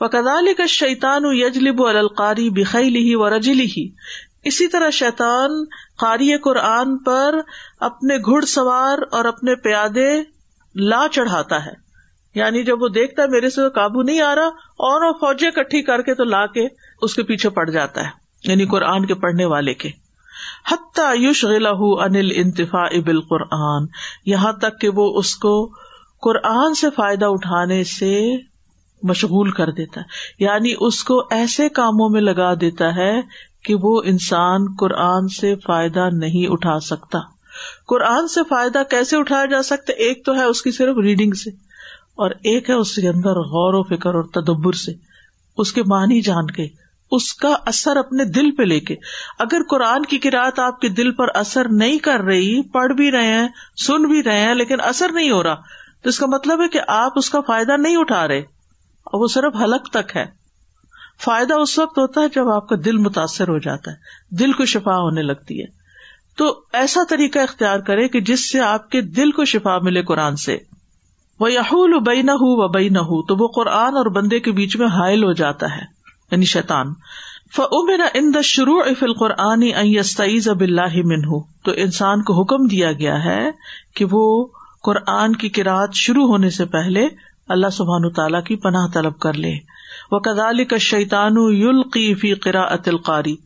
[0.00, 3.88] وہ کدال کا شیطان و یجلب القاری بخی لی و رجلی ہی
[4.50, 5.62] اسی طرح شیطان
[6.04, 7.38] قاری قرآن پر
[7.90, 10.08] اپنے گھڑ سوار اور اپنے پیادے
[10.90, 11.80] لا چڑھاتا ہے
[12.38, 15.82] یعنی جب وہ دیکھتا ہے میرے سے قابو نہیں آ رہا اور وہ فوجیں اکٹھی
[15.88, 16.66] کر کے تو لا کے
[17.08, 19.88] اس کے پیچھے پڑ جاتا ہے یعنی قرآن کے پڑھنے والے کے
[20.70, 23.86] حتیٰ انتفا ابل قرآن
[24.30, 25.54] یہاں تک کہ وہ اس کو
[26.26, 28.10] قرآن سے فائدہ اٹھانے سے
[29.10, 33.12] مشغول کر دیتا ہے یعنی اس کو ایسے کاموں میں لگا دیتا ہے
[33.66, 37.18] کہ وہ انسان قرآن سے فائدہ نہیں اٹھا سکتا
[37.88, 41.50] قرآن سے فائدہ کیسے اٹھایا جا سکتا ایک تو ہے اس کی صرف ریڈنگ سے
[42.20, 44.92] اور ایک ہے اس کے اندر غور و فکر اور تدبر سے
[45.62, 46.66] اس کے معنی جان کے
[47.16, 48.94] اس کا اثر اپنے دل پہ لے کے
[49.44, 53.32] اگر قرآن کی کراط آپ کے دل پر اثر نہیں کر رہی پڑھ بھی رہے
[53.38, 53.48] ہیں
[53.86, 55.54] سن بھی رہے ہیں لیکن اثر نہیں ہو رہا
[56.02, 59.26] تو اس کا مطلب ہے کہ آپ اس کا فائدہ نہیں اٹھا رہے اور وہ
[59.34, 60.24] صرف حلق تک ہے
[61.24, 64.64] فائدہ اس وقت ہوتا ہے جب آپ کا دل متاثر ہو جاتا ہے دل کو
[64.74, 65.66] شفا ہونے لگتی ہے
[66.38, 70.36] تو ایسا طریقہ اختیار کرے کہ جس سے آپ کے دل کو شفا ملے قرآن
[70.48, 70.56] سے
[71.42, 74.76] وہ یحول بئی نہ ہو بئی نہ ہو تو وہ قرآن اور بندے کے بیچ
[74.82, 75.82] میں حائل ہو جاتا ہے
[76.30, 81.00] یعنی ان شروع اب اللہ
[81.68, 83.40] تو انسان کو حکم دیا گیا ہے
[84.00, 84.22] کہ وہ
[84.88, 87.06] قرآن کی کراط شروع ہونے سے پہلے
[87.56, 89.52] اللہ سبحان تعالیٰ کی پناہ طلب کر لے
[90.12, 93.36] وہ کدال کا یلقی قرا شیتانت القاری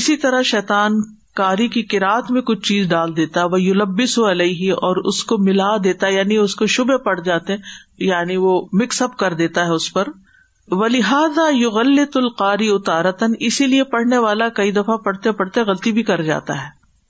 [0.00, 1.00] اسی طرح شیطان
[1.38, 4.96] کاری کی کراط میں کچھ چیز ڈال دیتا ہے وہ یولبس و علیہ ہی اور
[5.10, 7.56] اس کو ملا دیتا یعنی اس کو شبے پڑ جاتے
[8.06, 10.08] یعنی وہ مکس اپ کر دیتا ہے اس پر
[10.78, 11.44] و لذا
[12.22, 16.66] القاری اتارتن اسی لیے پڑھنے والا کئی دفعہ پڑھتے پڑھتے غلطی بھی کر جاتا ہے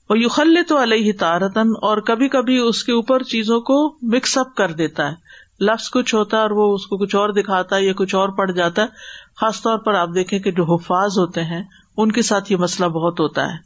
[0.09, 0.77] وہ یوغل تو
[1.23, 3.77] تارتن اور کبھی کبھی اس کے اوپر چیزوں کو
[4.15, 7.29] مکس اپ کر دیتا ہے لفظ کچھ ہوتا ہے اور وہ اس کو کچھ اور
[7.39, 10.63] دکھاتا ہے یا کچھ اور پڑ جاتا ہے خاص طور پر آپ دیکھیں کہ جو
[10.73, 11.61] حفاظ ہوتے ہیں
[12.03, 13.57] ان کے ساتھ یہ مسئلہ بہت ہوتا ہے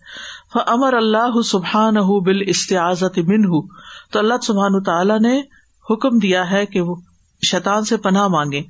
[0.72, 3.62] امر اللہ سبحان بال استعزت من ہُ
[4.12, 5.39] تو اللہ سبحان تعالیٰ نے
[5.89, 6.96] حکم دیا ہے کہ وہ
[7.50, 8.62] شیطان سے پناہ مانگے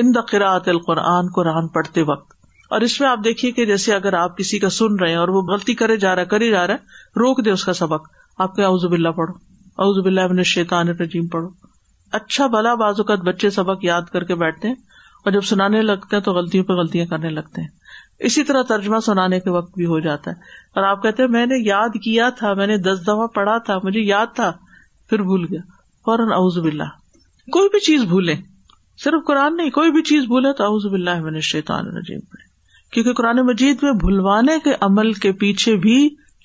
[0.00, 2.38] ان قراعت القرآن قرآن پڑھتے وقت
[2.76, 5.28] اور اس میں آپ دیکھیے کہ جیسے اگر آپ کسی کا سن رہے ہیں اور
[5.36, 8.08] وہ غلطی کرے جا رہا کری جا رہا ہے روک دے اس کا سبق
[8.46, 11.48] آپ کے اعوذ اللہ پڑھو باللہ ابن شیطان الرجیم پڑھو
[12.18, 14.74] اچھا بعض اوقات بچے سبق یاد کر کے بیٹھتے ہیں
[15.24, 17.68] اور جب سنانے لگتے ہیں تو غلطیوں پہ غلطیاں کرنے لگتے ہیں
[18.28, 21.58] اسی طرح ترجمہ سنانے کے وقت بھی ہو جاتا ہے اور آپ کہتے میں نے
[21.66, 24.50] یاد کیا تھا میں نے دس دفعہ پڑھا تھا مجھے یاد تھا
[25.10, 25.60] پھر بھول گیا
[26.04, 26.88] فوراً اعوذ بلّہ
[27.52, 28.34] کوئی بھی چیز بھولے
[29.04, 32.48] صرف قرآن نہیں کوئی بھی چیز بھولے تو اعوذ باللہ میں نے شیتان پڑھے
[32.92, 35.96] کیونکہ قرآن مجید میں بھولوانے کے عمل کے پیچھے بھی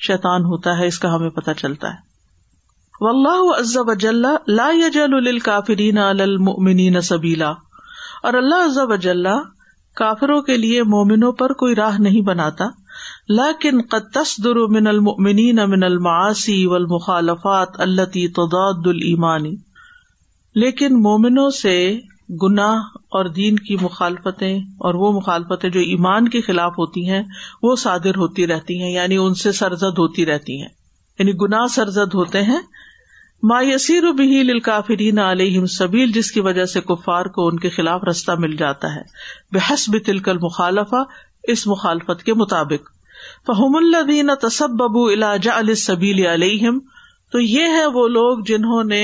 [0.08, 4.72] شیتان ہوتا ہے اس کا ہمیں پتہ چلتا ہے اللہ عزب اجلّہ
[5.28, 7.52] للکافرین علی کافرین سبیلا
[8.28, 9.42] اور اللہ عزب اجلح
[10.00, 12.66] کافروں کے لیے مومنوں پر کوئی راہ نہیں بناتا
[13.38, 19.54] لیکن قطص درمنی من الماسی والمخالفات اللہ تضاد المانی
[20.64, 21.76] لیکن مومنوں سے
[22.42, 22.82] گناہ
[23.18, 24.54] اور دین کی مخالفتیں
[24.88, 27.22] اور وہ مخالفتیں جو ایمان کے خلاف ہوتی ہیں
[27.64, 30.70] وہ صادر ہوتی رہتی ہیں یعنی ان سے سرزد ہوتی رہتی ہیں
[31.20, 32.60] یعنی گناہ سرزد ہوتے ہیں
[33.68, 38.32] یسیر بھی لافرین علیہم سبیل جس کی وجہ سے کفار کو ان کے خلاف رستہ
[38.40, 39.02] مل جاتا ہے
[39.54, 40.94] بحس بلکل مخالف
[41.54, 42.88] اس مخالفت کے مطابق
[43.48, 46.80] فہم الین تصب ببو الاجا السبیل علیہم
[47.32, 49.02] تو یہ ہے وہ لوگ جنہوں نے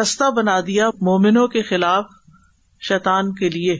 [0.00, 2.04] رستہ بنا دیا مومنوں کے خلاف
[2.88, 3.78] شیطان کے لیے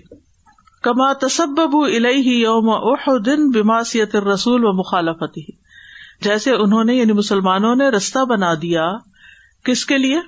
[0.83, 5.45] کما تصب الیہ یوم اوہ دن الرسول رسول و مخالفت ہی
[6.25, 8.87] جیسے انہوں نے یعنی مسلمانوں نے رستہ بنا دیا
[9.65, 10.21] کس کے لیے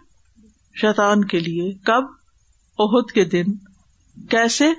[0.80, 3.52] شیطان کے لیے کب عہد کے دن
[4.30, 4.70] کیسے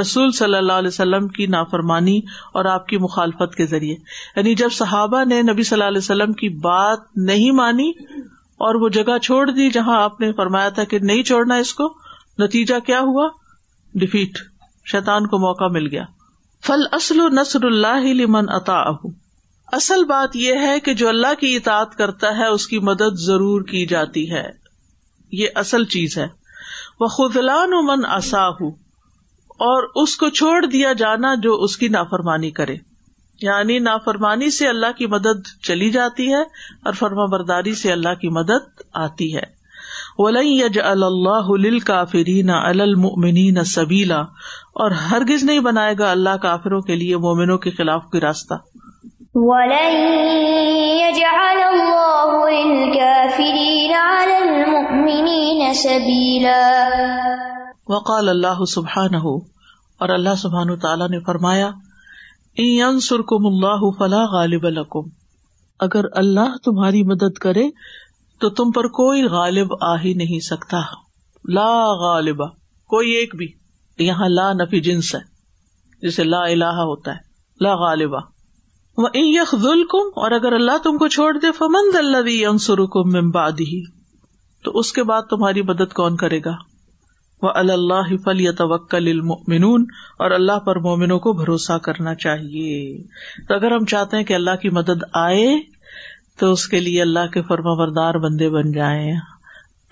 [0.00, 2.18] رسول صلی اللہ علیہ وسلم کی نافرمانی
[2.58, 3.94] اور آپ کی مخالفت کے ذریعے
[4.36, 7.88] یعنی جب صحابہ نے نبی صلی اللہ علیہ وسلم کی بات نہیں مانی
[8.66, 11.88] اور وہ جگہ چھوڑ دی جہاں آپ نے فرمایا تھا کہ نہیں چھوڑنا اس کو
[12.42, 13.28] نتیجہ کیا ہوا
[14.00, 14.38] ڈیفیٹ
[14.92, 16.04] شیطان کو موقع مل گیا
[16.66, 18.82] فل اسل و نصر اللہ لمن عطا
[19.76, 23.62] اصل بات یہ ہے کہ جو اللہ کی اطاعت کرتا ہے اس کی مدد ضرور
[23.72, 24.44] کی جاتی ہے
[25.40, 26.26] یہ اصل چیز ہے
[27.00, 27.74] وہ خزلان
[29.66, 32.74] اور اس کو چھوڑ دیا جانا جو اس کی نافرمانی کرے
[33.42, 36.40] یعنی نافرمانی سے اللہ کی مدد چلی جاتی ہے
[36.84, 39.42] اور فرما برداری سے اللہ کی مدد آتی ہے
[40.90, 42.56] اللہ کافری نہ
[43.58, 44.20] نہ سبیلا
[44.84, 48.54] اور ہرگز نہیں بنائے گا اللہ کافروں کے لیے مومنوں کے خلاف کوئی راستہ
[49.34, 49.74] وقال
[58.28, 61.68] اللہ سبحان ہو اور اللہ سبحان تعالیٰ نے فرمایا
[63.98, 65.08] فلاح غالب القم
[65.88, 67.64] اگر اللہ تمہاری مدد کرے
[68.40, 70.80] تو تم پر کوئی غالب آ ہی نہیں سکتا
[71.60, 71.68] لا
[72.04, 72.46] غالبا
[72.96, 73.48] کوئی ایک بھی
[74.08, 75.20] یہاں لا نفی جنس ہے
[76.08, 78.18] جسے لا اللہ ہوتا ہے لا غالبا
[78.96, 82.70] کم اور اگر اللہ تم کو چھوڑ دے فمند اللہ
[83.20, 83.80] ممباد ہی
[84.64, 86.54] تو اس کے بعد تمہاری مدد کون کرے گا
[87.42, 88.08] وہ اللہ
[88.64, 92.74] اور اللہ پر مومنوں کو بھروسہ کرنا چاہیے
[93.48, 95.46] تو اگر ہم چاہتے ہیں کہ اللہ کی مدد آئے
[96.40, 99.12] تو اس کے لیے اللہ کے فرما بردار بندے بن جائیں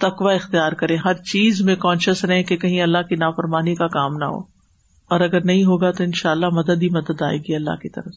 [0.03, 4.17] تکوا اختیار کرے ہر چیز میں کانشیس رہے کہ کہیں اللہ کی نافرمانی کا کام
[4.17, 4.39] نہ ہو
[5.17, 7.89] اور اگر نہیں ہوگا تو ان شاء اللہ مدد ہی مدد آئے گی اللہ کی
[7.97, 8.17] طرف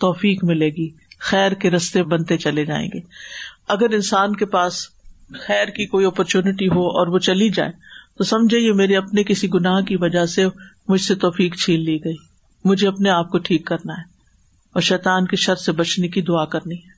[0.00, 0.88] توفیق ملے گی
[1.30, 3.00] خیر کے رستے بنتے چلے جائیں گے
[3.74, 4.78] اگر انسان کے پاس
[5.46, 7.70] خیر کی کوئی اپرچونٹی ہو اور وہ چلی جائے
[8.18, 10.44] تو سمجھے یہ میرے اپنے کسی گناہ کی وجہ سے
[10.88, 12.14] مجھ سے توفیق چھین لی گئی
[12.70, 14.12] مجھے اپنے آپ کو ٹھیک کرنا ہے
[14.78, 16.92] اور شیطان کی شرط سے بچنے کی دعا کرنی ہے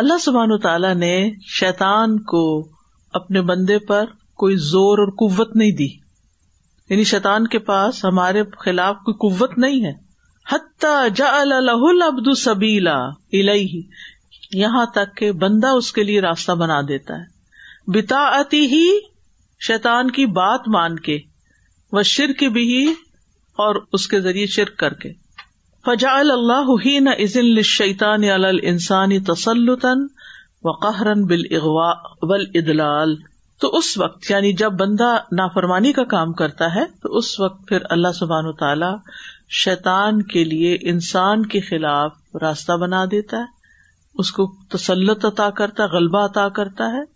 [0.03, 1.13] اللہ سبحان نے
[1.59, 2.43] شیطان کو
[3.21, 4.05] اپنے بندے پر
[4.45, 5.89] کوئی زور اور قوت نہیں دی
[6.91, 9.93] یعنی شیطان کے پاس ہمارے خلاف کوئی قوت نہیں ہے
[10.53, 12.97] حتی جا له العبد سبیلا
[13.43, 13.83] الہی
[14.63, 17.31] یہاں تک کہ بندہ اس کے لیے راستہ بنا دیتا ہے
[17.95, 18.83] بتا آتی ہی
[19.67, 21.17] شیطان کی بات مان کے
[21.93, 22.85] وہ شرک بھی ہی
[23.63, 25.11] اور اس کے ذریعے شرک کر کے
[25.87, 26.71] فجا اللہ
[27.03, 30.07] نہ عزن شیتان السانی تسلطن
[30.69, 31.91] و قہرن بال اغوا
[32.61, 33.15] ادلال
[33.61, 37.85] تو اس وقت یعنی جب بندہ نافرمانی کا کام کرتا ہے تو اس وقت پھر
[37.97, 38.93] اللہ سبحان و تعالی
[39.63, 43.71] شیطان کے لیے انسان کے خلاف راستہ بنا دیتا ہے
[44.23, 47.11] اس کو تسلط عطا کرتا ہے غلبہ عطا کرتا ہے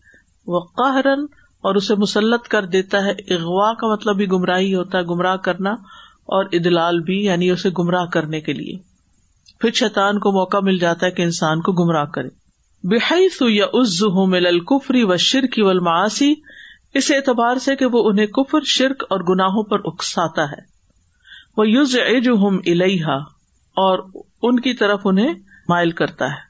[0.54, 1.24] وہ قہرن
[1.68, 5.70] اور اسے مسلط کر دیتا ہے اغوا کا مطلب بھی گمراہی ہوتا ہے گمراہ کرنا
[6.38, 8.76] اور ادلال بھی یعنی اسے گمراہ کرنے کے لیے
[9.60, 12.28] پھر شیطان کو موقع مل جاتا ہے کہ انسان کو گمراہ کرے
[13.10, 16.32] ہوں سل کفری و شرکی الماسی
[17.00, 20.60] اس اعتبار سے کہ وہ انہیں کفر شرک اور گناہوں پر اکساتا ہے
[21.56, 22.58] وہ یوز ایجم
[25.04, 25.34] انہیں
[25.68, 26.44] مائل کرتا ہے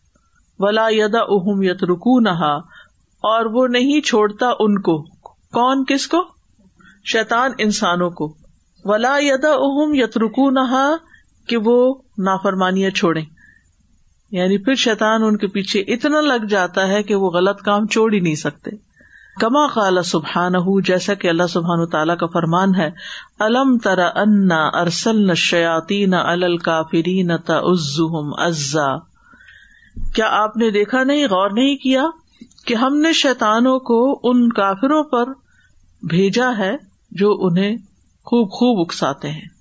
[0.64, 2.54] ولا یدا اہم یت رکو نہا
[3.28, 4.92] اور وہ نہیں چھوڑتا ان کو
[5.56, 6.18] کون کس کو
[7.12, 8.26] شیتان انسانوں کو
[8.90, 10.44] ولا یدا اہم یت رکو
[11.52, 11.76] کہ وہ
[12.28, 13.20] نافرمانیاں چھوڑے
[14.36, 18.06] یعنی پھر شیتان ان کے پیچھے اتنا لگ جاتا ہے کہ وہ غلط کام چھوڑ
[18.14, 18.70] ہی نہیں سکتے
[19.40, 20.54] کما خالہ سبحان
[20.90, 22.88] جیسا کہ اللہ سبحان تعالیٰ کا فرمان ہے
[23.46, 26.56] الم ترا انا ارسل نہ شیاتی نہ الل
[27.32, 28.86] نہ ن ازا
[30.14, 32.06] کیا آپ نے دیکھا نہیں غور نہیں کیا
[32.68, 33.98] کہ ہم نے شیتانوں کو
[34.28, 35.28] ان کافروں پر
[36.14, 36.70] بھیجا ہے
[37.20, 37.76] جو انہیں
[38.30, 39.54] خوب خوب اکساتے ہیں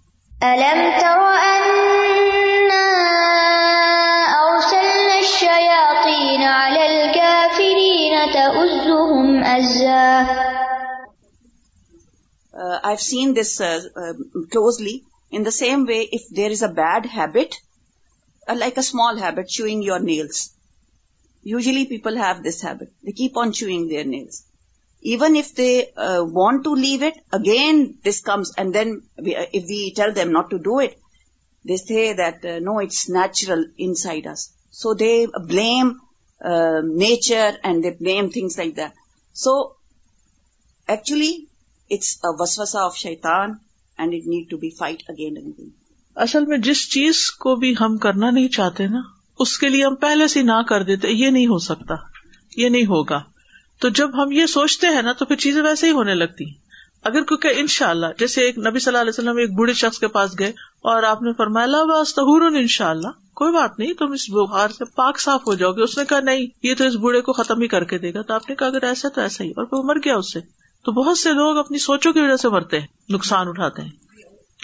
[15.36, 17.56] in the same way if there is a bad habit
[18.58, 20.44] like a small habit chewing your nails
[21.52, 24.36] usually people have this habit they keep on chewing their درنیز
[25.14, 25.70] even if they
[26.36, 27.76] want to leave it again
[28.08, 28.90] this comes and then
[29.54, 30.94] if we tell them not to do it
[31.72, 33.62] this اٹھے that no it's natural
[34.04, 34.42] inside us
[34.82, 35.14] so they
[35.50, 35.86] blame
[37.02, 38.80] nature and they blame things like
[39.46, 39.54] so
[40.94, 41.34] actually
[41.96, 42.08] it's
[42.40, 43.48] وسوسا of Shaitan
[43.98, 45.34] and it need to be fight again
[46.26, 49.00] اصل میں جس چیز کو بھی ہم کرنا نہیں چاہتے نا
[49.43, 51.95] اس کے لیے ہم پہلے سے نہ کر دیتے یہ نہیں ہو سکتا
[52.58, 53.21] یہ نہیں ہوگا
[53.82, 56.43] تو جب ہم یہ سوچتے ہیں نا تو پھر چیزیں ویسے ہی ہونے لگتی
[57.10, 60.00] اگر کیونکہ ان شاء اللہ جیسے ایک نبی صلی اللہ علیہ وسلم ایک بڑھے شخص
[60.00, 60.48] کے پاس گئے
[60.91, 64.86] اور آپ نے فرمایا بس ان شاء اللہ کوئی بات نہیں تم اس بخار سے
[64.95, 67.62] پاک صاف ہو جاؤ گے اس نے کہا نہیں یہ تو اس بوڑھے کو ختم
[67.62, 69.65] ہی کر کے دے گا تو آپ نے کہا اگر ایسا تو ایسا ہی اور
[69.71, 70.39] وہ مر گیا اس سے
[70.86, 73.89] تو بہت سے لوگ اپنی سوچوں کی وجہ سے مرتے ہیں نقصان اٹھاتے ہیں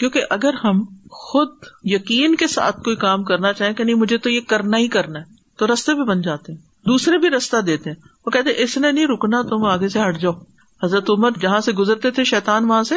[0.02, 0.82] کیونکہ اگر ہم
[1.16, 4.88] خود یقین کے ساتھ کوئی کام کرنا چاہیں کہ نہیں مجھے تو یہ کرنا ہی
[4.96, 6.60] کرنا ہے تو رستے بھی بن جاتے ہیں
[6.90, 10.18] دوسرے بھی رستہ دیتے ہیں وہ کہتے اس نے نہیں رکنا تم آگے سے ہٹ
[10.22, 10.32] جاؤ
[10.84, 12.96] حضرت عمر جہاں سے گزرتے تھے شیتان وہاں سے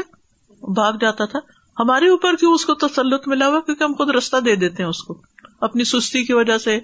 [0.81, 1.39] بھاگ جاتا تھا
[1.81, 4.89] ہمارے اوپر کیوں اس کو تسلط ملا ہوا کیونکہ ہم خود رستہ دے دیتے ہیں
[4.91, 5.21] اس کو
[5.69, 6.79] اپنی سستی کی وجہ سے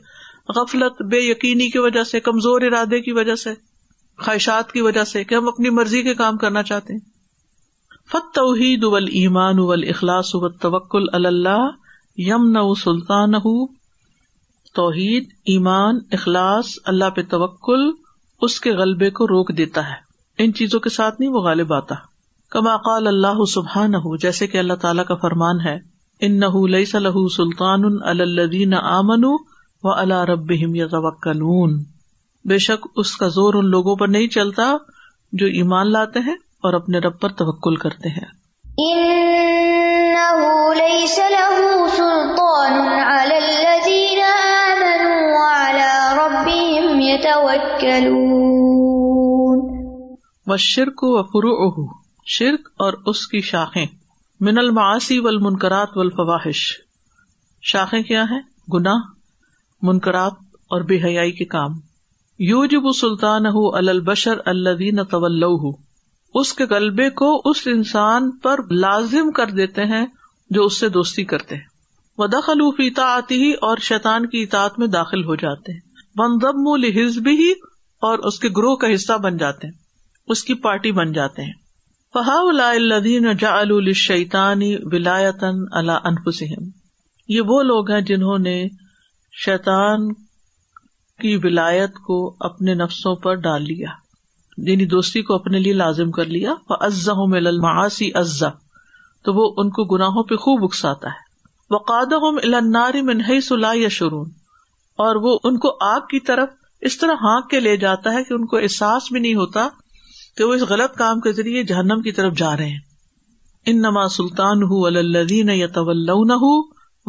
[0.57, 3.55] غفلت بے یقینی کی وجہ سے کمزور ارادے کی وجہ سے
[4.25, 7.10] خواہشات کی وجہ سے کہ ہم اپنی مرضی کے کام کرنا چاہتے ہیں
[8.13, 11.67] فت توحید اول ایمان اول اخلاص اول توکل اللہ
[12.29, 13.37] یمن سلطان
[14.79, 17.89] توحید ایمان اخلاص اللہ پہ توکل
[18.47, 21.95] اس کے غلبے کو روک دیتا ہے ان چیزوں کے ساتھ نہیں وہ غالب آتا
[22.57, 23.93] کما قال اللہ سبحان
[24.27, 25.79] جیسے کہ اللہ تعالیٰ کا فرمان ہے
[26.29, 27.85] ان نہ لئی صلاح سلطان
[28.19, 31.33] الدین آمن و اللہ رب یا
[32.51, 34.73] بے شک اس کا زور ان لوگوں پر نہیں چلتا
[35.43, 36.37] جو ایمان لاتے ہیں
[36.69, 38.29] اور اپنے رب پر توکل کرتے ہیں
[50.61, 51.87] شرک و والشرک اہو
[52.37, 53.85] شرک اور اس کی شاخیں
[54.49, 56.63] من الماسی و والفواحش و الفواہش
[57.73, 58.41] شاخیں کیا ہیں
[58.75, 58.93] گنا
[59.89, 60.39] منقرات
[60.75, 61.73] اور بے حیائی کے کام
[62.49, 65.45] یو جب سلطان ہُ البشر اللہ طول
[66.39, 70.05] اس کے غلبے کو اس انسان پر لازم کر دیتے ہیں
[70.57, 71.69] جو اس سے دوستی کرتے ہیں
[72.19, 75.81] وہ دخل الوفیتا آتی ہی اور شیطان کی اطاعت میں داخل ہو جاتے ہیں
[76.19, 77.51] بندم الحز بھی
[78.09, 79.75] اور اس کے گروہ کا حصہ بن جاتے ہیں
[80.35, 81.53] اس کی پارٹی بن جاتے ہیں
[82.15, 82.39] فہا
[82.71, 83.55] الدین جا
[84.05, 86.69] شیتانی ولا انفسم
[87.35, 88.57] یہ وہ لوگ ہیں جنہوں نے
[89.45, 90.13] شیطان
[91.23, 94.00] کی ولایت کو اپنے نفسوں پر ڈال لیا
[94.69, 96.55] یعنی دوستی کو اپنے لیے لازم کر لیا
[96.89, 98.49] ازا ہوں مل الماسی ازا
[99.25, 103.71] تو وہ ان کو گناہوں پہ خوب اکساتا ہے وقاد ہوں الناری میں نہیں سلا
[103.81, 104.29] یا شرون
[105.07, 106.51] اور وہ ان کو آگ کی طرف
[106.89, 109.69] اس طرح ہانک کے لے جاتا ہے کہ ان کو احساس بھی نہیں ہوتا
[110.37, 112.79] کہ وہ اس غلط کام کے ذریعے جہنم کی طرف جا رہے ہیں
[113.73, 116.45] ان نما سلطان ہُلدین یا طول نہ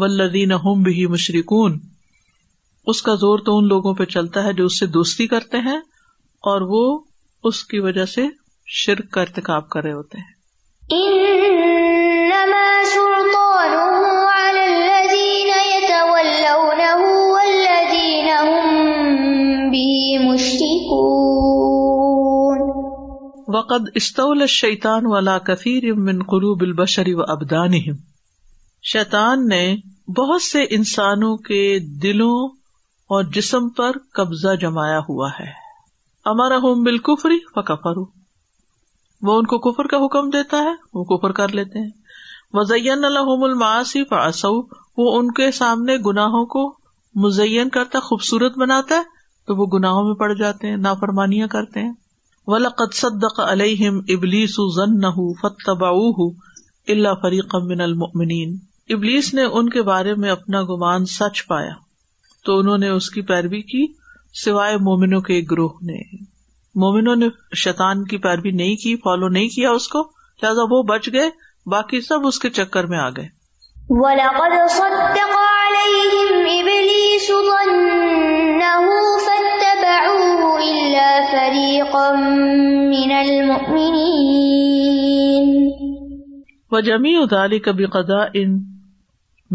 [0.02, 1.78] ولدین ہوں بھی مشرقن
[2.94, 5.78] اس کا زور تو ان لوگوں پہ چلتا ہے جو اس سے دوستی کرتے ہیں
[6.52, 6.84] اور وہ
[7.50, 8.26] اس کی وجہ سے
[8.82, 10.40] شرک کا ارتقاب کر رہے ہوتے ہیں
[23.54, 27.74] وقد استول شیتان والا کثیر من قلوب بشری و ابدان
[28.92, 29.66] شیتان نے
[30.18, 31.62] بہت سے انسانوں کے
[32.04, 32.48] دلوں
[33.16, 35.50] اور جسم پر قبضہ جمایا ہوا ہے
[36.30, 37.98] امارا ہوم بال کفری فر
[39.28, 44.02] وہ ان کو کفر کا حکم دیتا ہے وہ کفر کر لیتے ہیں الماسی
[44.98, 46.66] وہ ان کے سامنے گناہوں کو
[47.26, 49.02] مزین کرتا خوبصورت بناتا ہے
[49.48, 54.60] تو وہ گناہوں میں پڑ جاتے ہیں نافرمانیاں کرتے ہیں صدق علیہ ابلیس
[55.42, 55.90] فتبا
[56.96, 58.56] اللہ فریق من المنین
[58.98, 61.74] ابلیس نے ان کے بارے میں اپنا گمان سچ پایا
[62.46, 63.86] تو انہوں نے اس کی پیروی کی
[64.40, 66.00] سوائے مومنوں کے گروہ نے
[66.82, 67.28] مومنوں نے
[67.62, 70.02] شیتان کی پیروی نہیں کی فالو نہیں کیا اس کو
[70.42, 71.30] لہٰذا وہ بچ گئے
[71.72, 73.28] باقی سب اس کے چکر میں آ گئے
[86.70, 88.58] مِّنَ جمی ادالی کبھی قدا ان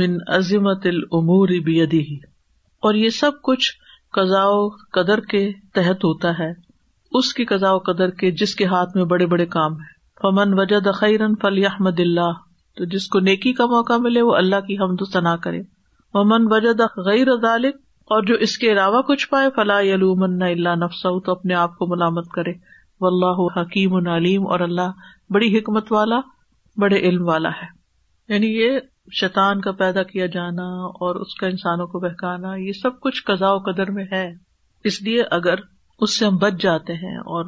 [0.00, 2.16] بن عظمت بِيَدِهِ
[2.86, 3.72] اور یہ سب کچھ
[4.22, 5.40] و قدر کے
[5.74, 6.50] تحت ہوتا ہے
[7.18, 10.88] اس کی و قدر کے جس کے ہاتھ میں بڑے بڑے کام ہے فمن وجد
[11.40, 12.33] فلی احمد اللہ
[12.76, 15.61] تو جس کو نیکی کا موقع ملے وہ اللہ کی حمد و ثنا کرے
[16.14, 17.29] ومن وجد غیر
[18.16, 20.87] اور جو اس کے علاوہ کچھ پائے فلاح علومنا اللہ
[21.24, 22.52] تو اپنے آپ کو ملامت کرے
[23.61, 26.20] حکیم علیم اور اللہ بڑی حکمت والا
[26.83, 27.66] بڑے علم والا ہے
[28.34, 28.78] یعنی یہ
[29.18, 30.66] شیطان کا پیدا کیا جانا
[31.07, 34.26] اور اس کا انسانوں کو بہکانا یہ سب کچھ و قدر میں ہے
[34.90, 35.61] اس لیے اگر
[36.02, 37.44] اس سے ہم بچ جاتے ہیں اور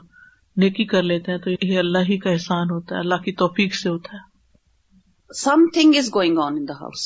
[0.62, 3.74] نیکی کر لیتے ہیں تو یہ اللہ ہی کا احسان ہوتا ہے اللہ کی توفیق
[3.74, 5.34] سے ہوتا ہے
[5.74, 7.04] something is going on in the house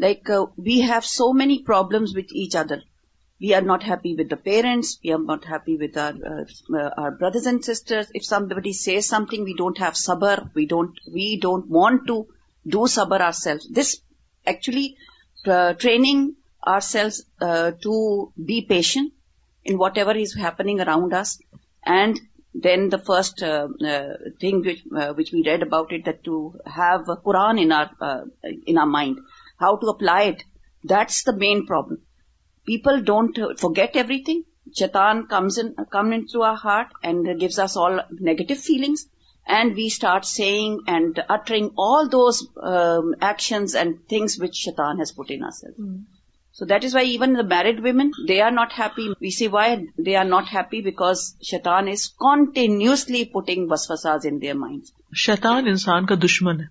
[0.00, 0.30] like
[0.66, 2.78] we have so many problem with each other
[3.40, 6.12] we are not happy with the parents we are not happy with our
[7.20, 8.24] brothers and sister if
[8.54, 12.22] somebody says something we don't have سبر don't we don't want to
[12.66, 13.68] do sabr ourselves.
[13.68, 14.00] This
[14.46, 14.96] actually
[15.46, 16.34] uh, training
[16.66, 19.12] ourselves uh, to be patient
[19.64, 21.38] in whatever is happening around us.
[21.84, 22.20] And
[22.54, 23.68] then the first uh,
[24.40, 29.18] thing which we read about it, that to have Quran in our mind,
[29.58, 30.44] how to apply it.
[30.82, 32.02] That's the main problem.
[32.66, 34.44] People don't forget everything.
[34.76, 35.76] Shaitan comes in
[36.28, 39.06] through our heart and gives us all negative feelings.
[39.56, 46.02] And we start saying and uttering all those actions and things which Shaitan has in
[46.58, 49.76] so that is why even the married women they are not happy we see why
[50.06, 51.20] they are not happy because
[51.50, 54.82] Shaitan is continuously putting بس فساز in their mind
[55.24, 56.66] شیتان انسان کا دشمن ہے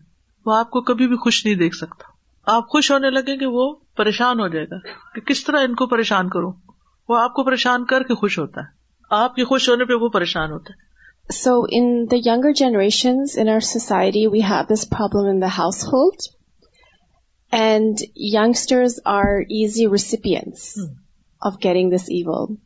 [0.45, 2.15] وہ آپ کو کبھی بھی خوش نہیں دیکھ سکتا
[2.55, 4.77] آپ خوش ہونے لگے کہ وہ پریشان ہو جائے گا
[5.13, 6.51] کہ کس طرح ان کو پریشان کروں
[7.09, 8.75] وہ آپ کو پریشان کر کے خوش ہوتا ہے
[9.23, 10.85] آپ کے خوش ہونے پہ وہ پریشان ہوتا ہے
[11.29, 16.19] So in the younger generations in our society, we have this problem in the household,
[17.51, 20.93] and youngsters are easy recipients hmm.
[21.41, 22.57] of getting this evil.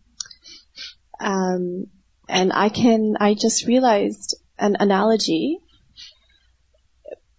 [1.19, 1.85] Um,
[2.29, 5.57] and I just realized an analogy.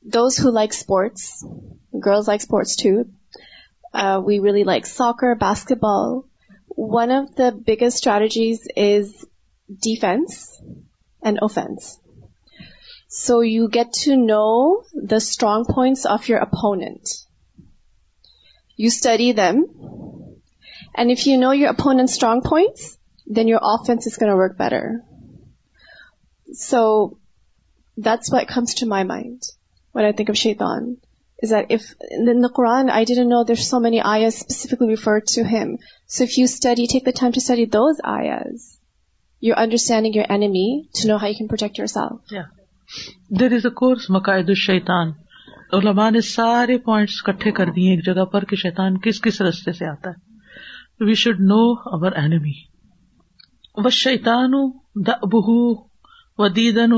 [0.04, 1.46] Those who like sports,
[1.98, 3.10] girls like sports too.
[3.94, 6.24] Uh, we really like soccer, basketball.
[6.66, 9.24] One of the biggest strategies is
[9.68, 10.40] defense
[11.22, 11.98] and offense.
[13.08, 17.08] So you get to know the strong points of your opponent.
[18.76, 20.40] You study them.
[20.96, 24.58] And if you know your opponent's strong points, then your offense is going to work
[24.58, 25.02] better.
[26.52, 27.18] So
[27.96, 29.42] that's what comes to my mind
[29.92, 30.98] when I think of shaitan.
[31.42, 35.26] Is that if in the Quran, I didn't know there's so many ayahs specifically referred
[35.28, 35.78] to him.
[36.06, 38.70] So if you take the time to study those ayahs,
[39.46, 40.64] you understanding your enemy
[40.98, 42.34] to know how can protect yourself
[43.40, 45.10] there is a course مقاعد الشیطان
[45.78, 49.72] علماء نے سارے points اکٹھے کر دیے ایک جگہ پر کہ شیطان کس کس رستے
[49.78, 51.58] سے آتا ہے we should know
[51.98, 52.52] our enemy
[53.84, 54.52] و شیتان
[56.56, 56.92] دیدن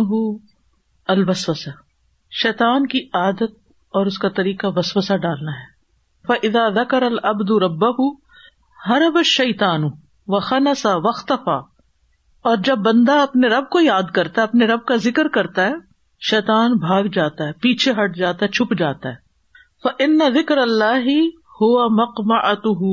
[1.14, 1.70] البسوسا
[2.42, 3.57] شیطان کی عادت
[3.99, 7.84] اور اس کا طریقہ وسوسا ڈالنا ہے ادا دکر البد رب
[8.88, 9.84] ہر اب شیتان
[10.36, 11.61] و خنسا وختفا
[12.51, 15.74] اور جب بندہ اپنے رب کو یاد کرتا ہے اپنے رب کا ذکر کرتا ہے
[16.30, 19.22] شیطان بھاگ جاتا ہے پیچھے ہٹ جاتا ہے چھپ جاتا ہے
[20.05, 21.16] ان ذکر اللہ ہی
[21.61, 22.32] ہوا مکم
[22.82, 22.92] ہو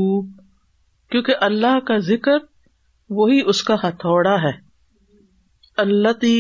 [1.12, 2.38] کیونکہ اللہ کا ذکر
[3.18, 4.52] وہی اس کا ہتھوڑا ہے
[5.84, 6.34] اللہ تی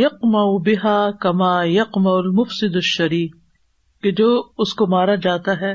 [0.00, 0.36] یکم
[0.68, 1.54] بحا کما
[2.12, 3.26] المفسد الشری
[4.16, 4.28] جو
[4.64, 5.72] اس کو مارا جاتا ہے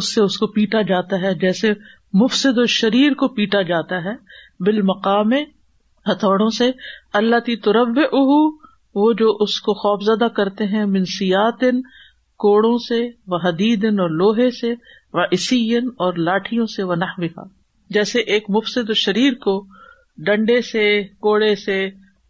[0.00, 1.72] اس سے اس کو پیٹا جاتا ہے جیسے
[2.22, 4.14] مفسد الشریر کو پیٹا جاتا ہے
[4.66, 5.30] بالمقام
[6.10, 6.70] ہتھوڑوں سے
[7.18, 8.32] اللہ تی ترب اہ
[9.00, 11.60] وہ جو اس کو خوف زدہ کرتے ہیں منسیات
[12.44, 13.00] کوڑوں سے
[13.34, 14.72] وہ حدید اور لوہے سے
[15.18, 15.60] وہ اسی
[16.06, 17.26] اور لاٹھیوں سے وہ نہ
[17.96, 19.54] جیسے ایک مفت شریر کو
[20.26, 20.84] ڈنڈے سے
[21.26, 21.82] کوڑے سے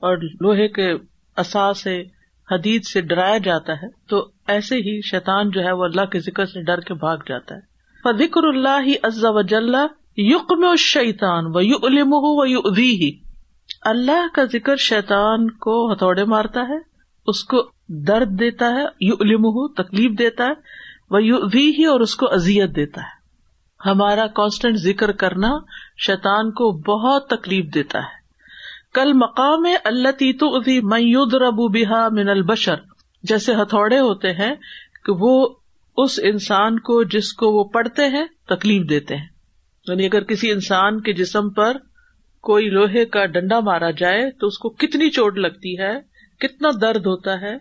[0.08, 0.90] اور لوہے کے
[1.44, 2.00] اصا سے
[2.50, 4.22] حدید سے ڈرایا جاتا ہے تو
[4.54, 8.04] ایسے ہی شیطان جو ہے وہ اللہ کے ذکر سے ڈر کے بھاگ جاتا ہے
[8.04, 9.74] فکر ذکر اللہ عزا وجل
[10.30, 13.10] یق میں اس شیتان و یو علم ہو وہ یو ادی
[13.90, 16.76] اللہ کا ذکر شیطان کو ہتھوڑے مارتا ہے
[17.30, 17.62] اس کو
[18.08, 19.46] درد دیتا ہے یو علم
[19.82, 20.52] تکلیف دیتا ہے
[21.10, 23.20] وہ یو وی ہی اور اس کو اذیت دیتا ہے
[23.88, 25.48] ہمارا کانسٹنٹ ذکر کرنا
[26.06, 28.20] شیطان کو بہت تکلیف دیتا ہے
[28.94, 30.42] کل مقام میں اللہ تیت
[30.92, 32.80] میود ربو بحا من البشر
[33.28, 34.54] جیسے ہتھوڑے ہوتے ہیں
[35.04, 35.32] کہ وہ
[36.02, 38.24] اس انسان کو جس کو وہ پڑھتے ہیں
[38.54, 39.26] تکلیف دیتے ہیں
[39.88, 41.76] یعنی اگر کسی انسان کے جسم پر
[42.48, 45.90] کوئی لوہے کا ڈنڈا مارا جائے تو اس کو کتنی چوٹ لگتی ہے
[46.44, 47.56] کتنا درد ہوتا ہے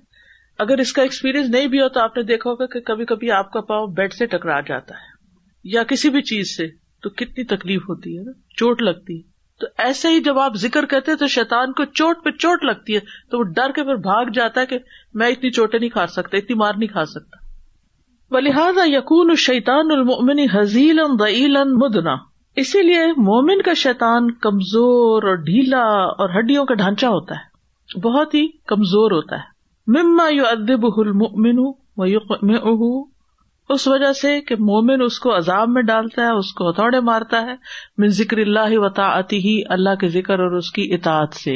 [0.65, 3.29] اگر اس کا ایکسپیرئنس نہیں بھی ہو تو آپ نے دیکھا ہوگا کہ کبھی کبھی
[3.39, 5.11] آپ کا پاؤں بیڈ سے ٹکرا جاتا ہے
[5.73, 6.67] یا کسی بھی چیز سے
[7.03, 9.29] تو کتنی تکلیف ہوتی ہے نا چوٹ لگتی ہے
[9.61, 12.99] تو ایسے ہی جب آپ ذکر کہتے تو شیتان کو چوٹ پہ چوٹ لگتی ہے
[13.31, 14.77] تو وہ ڈر کے پھر بھاگ جاتا ہے کہ
[15.21, 17.43] میں اتنی چوٹیں نہیں کھا سکتا اتنی مار نہیں کھا سکتا
[18.35, 21.57] بلحاظ یقون شیتان المنی حضیل الیل
[22.59, 25.83] اسی لیے مومن کا شیتان کمزور اور ڈھیلا
[26.23, 31.59] اور ہڈیوں کا ڈھانچہ ہوتا ہے بہت ہی کمزور ہوتا ہے مما یو ادب المن
[32.47, 32.59] میں
[33.73, 37.41] اس وجہ سے کہ مومن اس کو عذاب میں ڈالتا ہے اس کو ہتھوڑے مارتا
[37.45, 37.55] ہے
[38.03, 41.55] من ذکر اللہ وطا آتی ہی اللہ کے ذکر اور اس کی اطاعت سے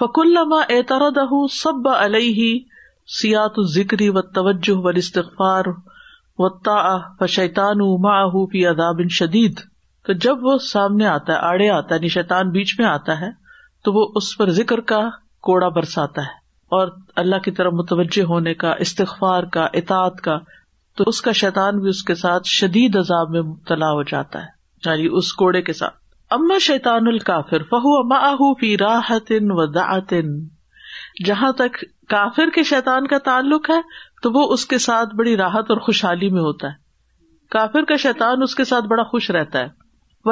[0.00, 2.54] فک اللہ ما سب علیہ
[3.20, 5.66] سیات و ذکری و توجہ و استغفار
[6.38, 6.98] و تا
[8.52, 9.67] فی عذاب شدید
[10.08, 13.26] تو جب وہ سامنے آتا ہے آڑے آتا ہے یعنی بیچ میں آتا ہے
[13.84, 15.00] تو وہ اس پر ذکر کا
[15.48, 16.36] کوڑا برساتا ہے
[16.76, 16.88] اور
[17.22, 20.36] اللہ کی طرف متوجہ ہونے کا استغفار کا اطاعت کا
[20.96, 24.88] تو اس کا شیطان بھی اس کے ساتھ شدید عذاب میں مبتلا ہو جاتا ہے
[24.90, 25.96] یعنی اس کوڑے کے ساتھ
[26.36, 30.38] اما شیطان الکافر فہو اما فی راحت و دعتن
[31.26, 31.82] جہاں تک
[32.14, 33.80] کافر کے شیطان کا تعلق ہے
[34.22, 36.86] تو وہ اس کے ساتھ بڑی راحت اور خوشحالی میں ہوتا ہے
[37.58, 39.76] کافر کا شیطان اس کے ساتھ بڑا خوش رہتا ہے
[40.26, 40.30] و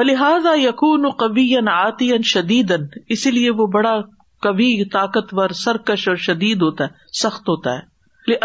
[1.18, 2.72] قبی آتی شدید
[3.14, 3.94] اسی لیے وہ بڑا
[4.42, 6.90] کبھی طاقتور سرکش اور شدید ہوتا ہے
[7.22, 7.82] سخت ہوتا ہے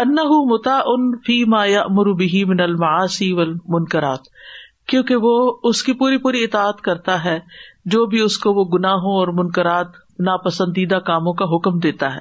[0.02, 0.14] ان
[0.48, 0.78] متا
[1.26, 2.58] فی ما یا مربی من
[3.76, 4.22] منکرات
[4.88, 5.32] کیوں کی وہ
[5.68, 7.38] اس کی پوری پوری اطاعت کرتا ہے
[7.94, 9.90] جو بھی اس کو وہ گناہوں اور منکرات
[10.26, 12.20] ناپسندیدہ کاموں کا حکم دیتا ہے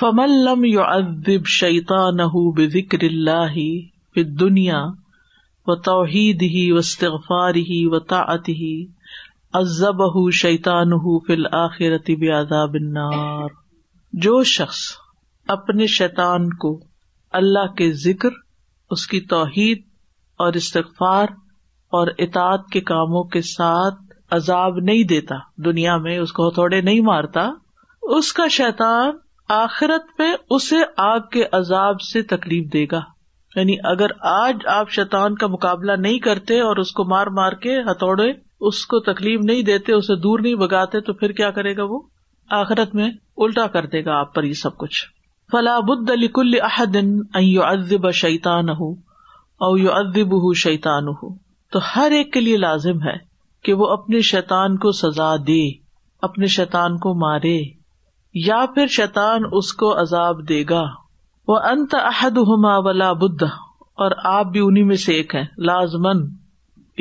[0.00, 2.38] فمل فمللم
[2.74, 3.56] ذکر اللہ
[4.40, 4.80] دنیا
[5.72, 8.52] و توحید ہی و استغفار ہی و طاعتی
[9.54, 11.96] ہُ شیتان ہو فلآخر
[14.26, 14.78] جو شخص
[15.56, 16.70] اپنے شیطان کو
[17.40, 18.38] اللہ کے ذکر
[18.96, 19.82] اس کی توحید
[20.44, 21.34] اور استغفار
[21.98, 24.00] اور اطاط کے کاموں کے ساتھ
[24.36, 27.48] عذاب نہیں دیتا دنیا میں اس کو ہتھوڑے نہیں مارتا
[28.18, 29.12] اس کا شیطان
[29.62, 33.00] آخرت میں اسے آگ کے عذاب سے تکلیف دے گا
[33.58, 37.78] یعنی اگر آج آپ شیتان کا مقابلہ نہیں کرتے اور اس کو مار مار کے
[37.90, 38.26] ہتھوڑے
[38.70, 42.00] اس کو تکلیف نہیں دیتے اسے دور نہیں بگاتے تو پھر کیا کرے گا وہ
[42.58, 43.10] آخرت میں
[43.46, 45.04] الٹا کر دے گا آپ پر یہ سب کچھ
[45.52, 48.90] فلا بد کل احدین او ازب شیتان ہو
[49.66, 51.28] او یو ادب ہو شیتان ہو
[51.72, 53.16] تو ہر ایک کے لیے لازم ہے
[53.64, 55.60] کہ وہ اپنے شیتان کو سزا دے
[56.28, 57.58] اپنے شیتان کو مارے
[58.46, 60.84] یا پھر شیتان اس کو عذاب دے گا
[61.48, 63.42] وہ انت عہد ہوما ولا بدھ
[64.06, 66.18] اور آپ بھی انہیں میں سے ایک ہیں لازمن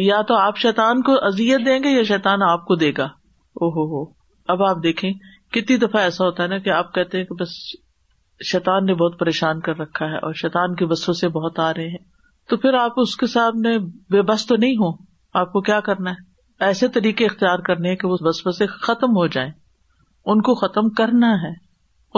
[0.04, 3.04] یا تو آپ شیتان کو ازیت دیں گے یا شیتان آپ کو دے گا
[3.62, 4.04] او ہو ہو
[4.54, 5.12] اب آپ دیکھیں
[5.54, 7.56] کتنی دفعہ ایسا ہوتا ہے نا کہ آپ کہتے ہیں کہ بس
[8.52, 11.88] شیتان نے بہت پریشان کر رکھا ہے اور شیتان کے بسوں سے بہت آ رہے
[11.89, 12.04] ہیں
[12.50, 13.78] تو پھر آپ اس کے سامنے
[14.16, 14.91] بے بس تو نہیں ہو
[15.41, 19.28] آپ کو کیا کرنا ہے ایسے طریقے اختیار کرنے کہ وہ بس بسے ختم ہو
[19.38, 19.52] جائیں
[20.32, 21.54] ان کو ختم کرنا ہے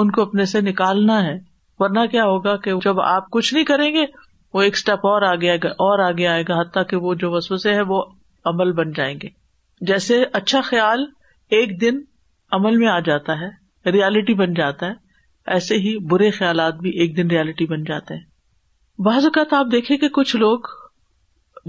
[0.01, 1.37] ان کو اپنے سے نکالنا ہے
[1.79, 4.05] ورنہ کیا ہوگا کہ جب آپ کچھ نہیں کریں گے
[4.53, 7.31] وہ ایک اسٹیپ اور آگے آئے گا اور آگے آئے گا حتیٰ کہ وہ جو
[7.31, 8.01] وسوسے وہ
[8.51, 9.27] عمل بن جائیں گے
[9.91, 11.03] جیسے اچھا خیال
[11.57, 11.99] ایک دن
[12.57, 14.93] عمل میں آ جاتا ہے ریالٹی بن جاتا ہے
[15.55, 18.23] ایسے ہی برے خیالات بھی ایک دن ریالٹی بن جاتے ہیں
[19.05, 20.67] بعض اوقات آپ دیکھیں کہ کچھ لوگ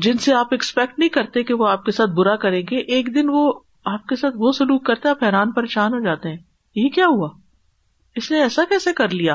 [0.07, 3.15] جن سے آپ ایکسپیکٹ نہیں کرتے کہ وہ آپ کے ساتھ برا کریں گے ایک
[3.15, 3.53] دن وہ
[3.93, 6.37] آپ کے ساتھ وہ سلوک کرتے آپ حیران پریشان ہو جاتے ہیں
[6.83, 7.29] یہ کیا ہوا
[8.21, 9.35] اس نے ایسا کیسے کر لیا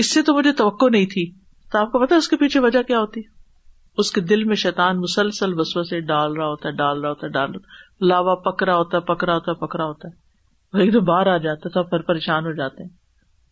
[0.00, 1.24] اس سے تو مجھے توقع نہیں تھی
[1.72, 3.20] تو آپ کو پتا اس کے پیچھے وجہ کیا ہوتی
[4.02, 7.26] اس کے دل میں شیتان مسلسل وسو سے ڈال رہا ہوتا ہے ڈال رہا ہوتا
[7.26, 11.00] ہے ڈال رہا لاوا پکڑا ہوتا ہے پکڑا ہوتا ہے پکڑا ہوتا ہے وہی تو
[11.10, 12.90] باہر آ جاتا تھا پھر پریشان ہو جاتے ہیں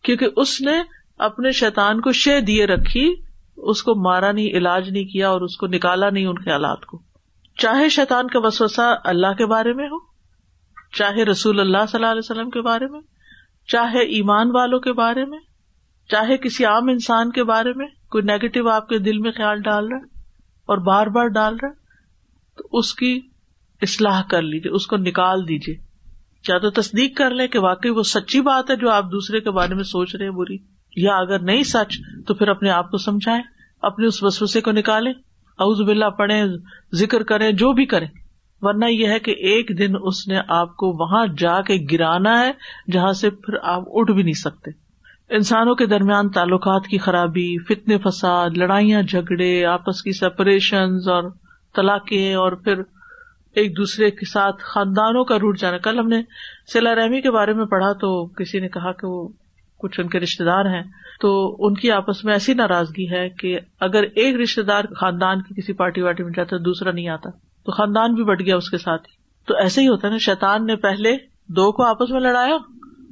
[0.05, 0.81] کیونکہ اس نے
[1.29, 3.13] اپنے شیتان کو شہ دیے رکھی
[3.73, 6.85] اس کو مارا نہیں علاج نہیں کیا اور اس کو نکالا نہیں ان کے آلات
[6.91, 7.01] کو
[7.61, 9.97] چاہے شیتان کا وسوسا اللہ کے بارے میں ہو
[10.97, 12.99] چاہے رسول اللہ صلی اللہ علیہ وسلم کے بارے میں
[13.71, 15.39] چاہے ایمان والوں کے بارے میں
[16.11, 19.87] چاہے کسی عام انسان کے بارے میں کوئی نیگیٹو آپ کے دل میں خیال ڈال
[19.91, 20.21] رہا
[20.73, 23.11] اور بار بار ڈال رہا تو اس کی
[23.87, 25.75] اصلاح کر لیجیے اس کو نکال دیجیے
[26.49, 29.51] یا تو تصدیق کر لیں کہ واقعی وہ سچی بات ہے جو آپ دوسرے کے
[29.59, 30.57] بارے میں سوچ رہے بری
[31.05, 31.97] یا اگر نہیں سچ
[32.27, 33.41] تو پھر اپنے آپ کو سمجھائیں
[33.91, 35.11] اپنے اس وسوسے کو نکالیں
[35.67, 36.41] اوز بلا پڑھے
[37.03, 38.07] ذکر کریں جو بھی کریں
[38.67, 42.51] ورنہ یہ ہے کہ ایک دن اس نے آپ کو وہاں جا کے گرانا ہے
[42.93, 44.71] جہاں سے پھر آپ اٹھ بھی نہیں سکتے
[45.37, 51.29] انسانوں کے درمیان تعلقات کی خرابی فتنے فساد لڑائیاں جھگڑے آپس کی سپریشنز اور
[51.75, 52.81] طلاقیں اور پھر
[53.61, 56.21] ایک دوسرے کے ساتھ خاندانوں کا روٹ جانا کل ہم نے
[56.73, 58.09] سیلا رحمی کے بارے میں پڑھا تو
[58.41, 59.27] کسی نے کہا کہ وہ
[59.83, 60.81] کچھ ان کے رشتے دار ہیں
[61.21, 61.31] تو
[61.67, 63.57] ان کی آپس میں ایسی ناراضگی ہے کہ
[63.87, 67.29] اگر ایک رشتے دار خاندان کی کسی پارٹی وارٹی میں جاتا ہے دوسرا نہیں آتا
[67.65, 70.17] تو خاندان بھی بٹ گیا اس کے ساتھ ہی تو ایسے ہی ہوتا ہے نا
[70.29, 71.15] شیتان نے پہلے
[71.61, 72.57] دو کو آپس میں لڑایا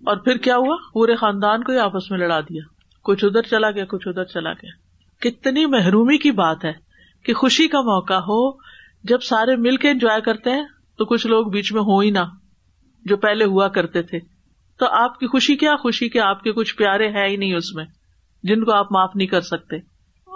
[0.08, 2.62] اور پھر کیا ہوا پورے خاندان کو ہی آپس میں لڑا دیا
[3.08, 4.70] کچھ ادھر چلا گیا کچھ ادھر چلا گیا
[5.28, 6.72] کتنی محرومی کی بات ہے
[7.26, 8.38] کہ خوشی کا موقع ہو
[9.12, 10.64] جب سارے مل کے انجوائے کرتے ہیں
[10.98, 12.20] تو کچھ لوگ بیچ میں ہو ہی نہ
[13.10, 14.20] جو پہلے ہوا کرتے تھے
[14.80, 17.74] تو آپ کی خوشی کیا خوشی کہ آپ کے کچھ پیارے ہیں ہی نہیں اس
[17.76, 17.86] میں
[18.50, 19.76] جن کو آپ معاف نہیں کر سکتے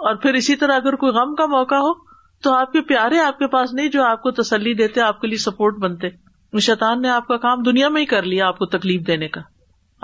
[0.08, 1.92] اور پھر اسی طرح اگر کوئی غم کا موقع ہو
[2.42, 5.26] تو آپ کے پیارے آپ کے پاس نہیں جو آپ کو تسلی دیتے آپ کے
[5.28, 6.08] لیے سپورٹ بنتے
[6.62, 9.40] شیطان نے آپ کا کام دنیا میں ہی کر لیا آپ کو تکلیف دینے کا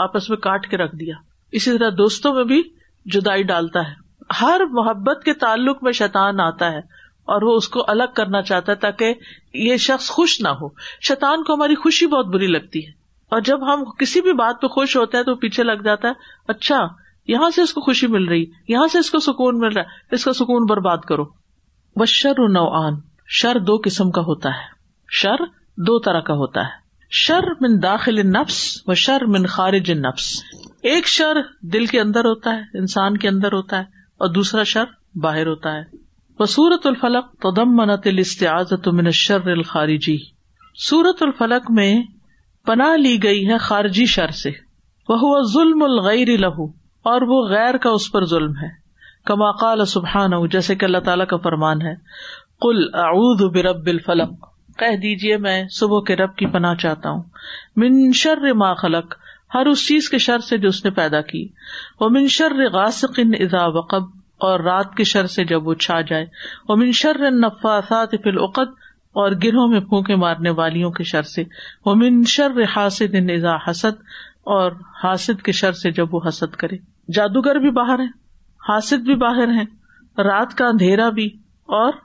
[0.04, 1.14] آپس میں کاٹ کے رکھ دیا
[1.58, 2.62] اسی طرح دوستوں میں بھی
[3.12, 4.08] جدائی ڈالتا ہے
[4.40, 6.80] ہر محبت کے تعلق میں شیتان آتا ہے
[7.32, 9.14] اور وہ اس کو الگ کرنا چاہتا ہے تاکہ
[9.64, 10.68] یہ شخص خوش نہ ہو
[11.08, 12.90] شیتان کو ہماری خوشی بہت بری لگتی ہے
[13.34, 16.52] اور جب ہم کسی بھی بات پہ خوش ہوتے ہیں تو پیچھے لگ جاتا ہے
[16.54, 16.80] اچھا
[17.28, 20.14] یہاں سے اس کو خوشی مل رہی یہاں سے اس کو سکون مل رہا ہے
[20.14, 21.24] اس کا سکون برباد کرو
[22.00, 22.94] بشر شر نوآن
[23.40, 25.44] شر دو قسم کا ہوتا ہے شر
[25.86, 26.78] دو طرح کا ہوتا ہے
[27.18, 28.56] شر من داخل نفس
[28.88, 30.26] و شر من خارج نفس
[30.90, 31.40] ایک شر
[31.72, 33.84] دل کے اندر ہوتا ہے انسان کے اندر ہوتا ہے
[34.24, 34.92] اور دوسرا شر
[35.22, 35.82] باہر ہوتا ہے
[36.40, 40.16] وہ سورت الفلق تدم دم منت الز من شر الخارجی
[40.88, 41.90] سورت الفلق میں
[42.66, 44.50] پناہ لی گئی ہے خارجی شر سے
[45.08, 46.66] وہ ظلم الغیر لہو
[47.12, 48.68] اور وہ غیر کا اس پر ظلم ہے
[49.26, 51.94] کما قال سبحان جیسے کہ اللہ تعالیٰ کا فرمان ہے
[52.68, 54.48] کل اعوذ برب الفلق
[54.80, 57.22] کہہ دیجیے میں صبح کے رب کی پناہ چاہتا ہوں
[57.82, 58.44] منشر
[58.82, 59.14] خلق
[59.54, 61.42] ہر اس چیز کے شر سے جو اس نے پیدا کی
[62.00, 64.04] من منشر غاسق اذا وقب
[64.48, 66.26] اور رات کے شر سے جب وہ چھا جائے
[66.68, 68.72] وہ فی العقد
[69.22, 71.44] اور گروہ میں پھونکے مارنے والیوں کے شر سے
[71.86, 72.64] وہ منشر
[72.98, 74.00] شر ان اذا حسد
[74.56, 74.72] اور
[75.02, 76.76] حاسد کے شر سے جب وہ حسد کرے
[77.18, 78.08] جادوگر بھی باہر ہے
[78.72, 79.64] حاسد بھی باہر ہے
[80.30, 81.28] رات کا اندھیرا بھی
[81.82, 82.00] اور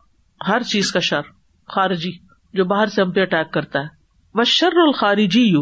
[0.47, 1.31] ہر چیز کا شر
[1.75, 2.11] خارجی
[2.57, 5.61] جو باہر سے ہم پہ اٹیک کرتا ہے بشر الخاری جی یو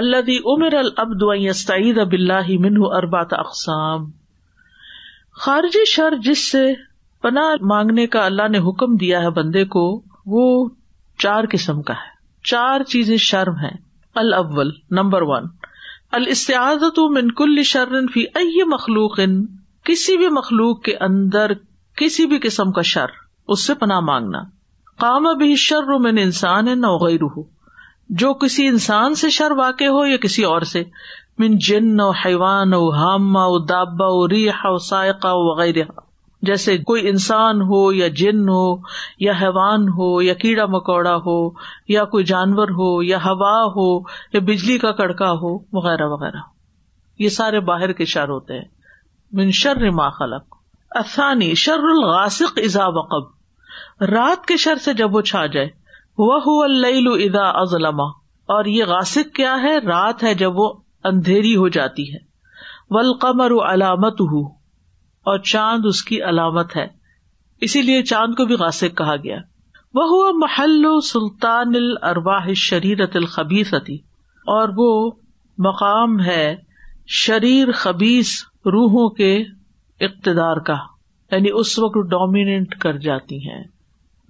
[0.00, 4.04] اللہ دی عمر البد اللہ منہ اربات اقسام
[5.44, 6.64] خارجی شر جس سے
[7.22, 9.84] پناہ مانگنے کا اللہ نے حکم دیا ہے بندے کو
[10.34, 10.44] وہ
[11.24, 12.12] چار قسم کا ہے
[12.50, 13.76] چار چیزیں شرم ہیں
[14.22, 15.46] الاول نمبر ون
[17.14, 19.18] من کل شر فی ای مخلوق
[19.90, 21.52] کسی بھی مخلوق کے اندر
[22.02, 23.20] کسی بھی قسم کا شر
[23.54, 24.42] اس سے پناہ مانگنا
[25.02, 25.26] کام
[25.58, 27.20] شر من انسان ہے نہ غیر
[28.20, 30.82] جو کسی انسان سے شر واقع ہو یا کسی اور سے
[31.42, 35.84] من جن او حیوان او ہما او دابا او ریحا سائقہ وغیرہ
[36.48, 38.64] جیسے کوئی انسان ہو یا جن ہو
[39.26, 41.36] یا حیوان ہو یا کیڑا مکوڑا ہو
[41.92, 43.88] یا کوئی جانور ہو یا ہوا ہو
[44.34, 46.42] یا بجلی کا کڑکا ہو وغیرہ وغیرہ
[47.22, 50.56] یہ سارے باہر کے شر ہوتے ہیں شر ما خلق
[51.04, 53.33] اثانی شر الغاسق اذا وقب
[54.10, 55.68] رات کے شر سے جب وہ چھا جائے
[56.18, 56.64] وہ
[57.24, 58.00] ادا ازلم
[58.54, 60.72] اور یہ غاسب کیا ہے رات ہے جب وہ
[61.10, 62.18] اندھیری ہو جاتی ہے
[62.94, 64.40] ولقمر علامت ہو
[65.30, 66.86] اور چاند اس کی علامت ہے
[67.68, 69.36] اسی لیے چاند کو بھی غاسب کہا گیا
[69.94, 73.94] وہ ہوا محل سلطان الرواہ شریرت الخبیستی
[74.54, 74.90] اور وہ
[75.66, 76.54] مقام ہے
[77.22, 78.32] شریر خبیس
[78.72, 79.34] روحوں کے
[80.06, 80.76] اقتدار کا
[81.34, 83.62] یعنی اس وقت ڈومیننٹ کر جاتی ہیں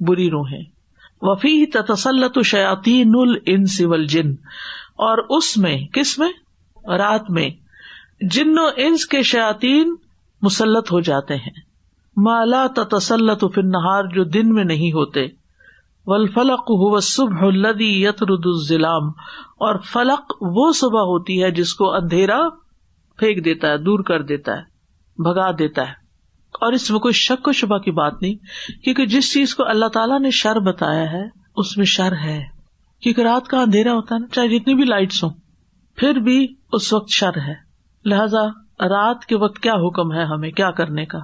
[0.09, 0.63] بری روحیں
[1.27, 3.01] وفی
[4.15, 4.35] جن
[5.07, 6.19] اور اس میں میں میں کس
[7.03, 7.31] رات
[8.35, 9.95] جن و انس کے شیاتین
[10.49, 11.53] مسلط ہو جاتے ہیں
[12.27, 12.67] مالا
[13.55, 15.27] فن نہار جو دن میں نہیں ہوتے
[16.13, 18.47] ول فلک ہو و سب لدی یت رد
[19.69, 22.41] اور فلق وہ صبح ہوتی ہے جس کو اندھیرا
[23.23, 26.03] پھینک دیتا ہے دور کر دیتا ہے بھگا دیتا ہے
[26.63, 28.35] اور اس میں کوئی شک و شبہ کی بات نہیں
[28.85, 31.23] کیونکہ جس چیز کو اللہ تعالیٰ نے شر بتایا ہے
[31.63, 32.41] اس میں شر ہے
[33.03, 35.31] کیونکہ رات کا اندھیرا ہوتا ہے نا چاہے جتنی بھی لائٹس ہوں
[36.01, 36.47] پھر بھی
[36.79, 37.55] اس وقت شر ہے
[38.13, 38.47] لہذا
[38.91, 41.19] رات کے وقت کیا حکم ہے ہمیں کیا کرنے کا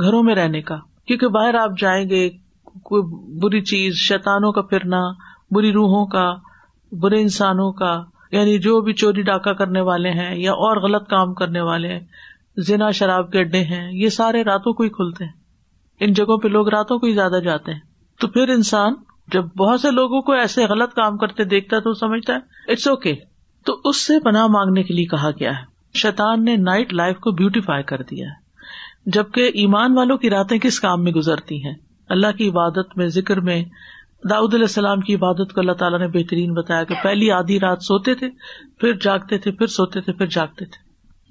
[0.00, 0.76] گھروں میں رہنے کا
[1.06, 2.28] کیونکہ باہر آپ جائیں گے
[2.90, 3.02] کوئی
[3.40, 5.00] بری چیز شیتانوں کا پھرنا
[5.54, 6.30] بری روحوں کا
[7.02, 7.92] برے انسانوں کا
[8.36, 12.00] یعنی جو بھی چوری ڈاکہ کرنے والے ہیں یا اور غلط کام کرنے والے ہیں
[12.68, 16.48] زنا شراب کے اڈے ہیں یہ سارے راتوں کو ہی کھلتے ہیں ان جگہوں پہ
[16.48, 17.80] لوگ راتوں کو ہی زیادہ جاتے ہیں
[18.20, 18.94] تو پھر انسان
[19.32, 22.86] جب بہت سے لوگوں کو ایسے غلط کام کرتے دیکھتا ہے تو سمجھتا ہے اٹس
[22.88, 23.20] اوکے okay.
[23.66, 27.30] تو اس سے پناہ مانگنے کے لیے کہا گیا ہے شیطان نے نائٹ لائف کو
[27.40, 31.74] بیوٹیفائی کر دیا ہے جبکہ ایمان والوں کی راتیں کس کام میں گزرتی ہیں
[32.16, 33.62] اللہ کی عبادت میں ذکر میں
[34.30, 37.82] داؤد علیہ السلام کی عبادت کو اللہ تعالیٰ نے بہترین بتایا کہ پہلی آدھی رات
[37.84, 38.28] سوتے تھے
[38.80, 40.81] پھر جاگتے تھے پھر سوتے تھے پھر جاگتے تھے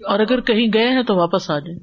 [0.09, 1.79] اور اگر کہیں گئے ہیں تو واپس آ جائیں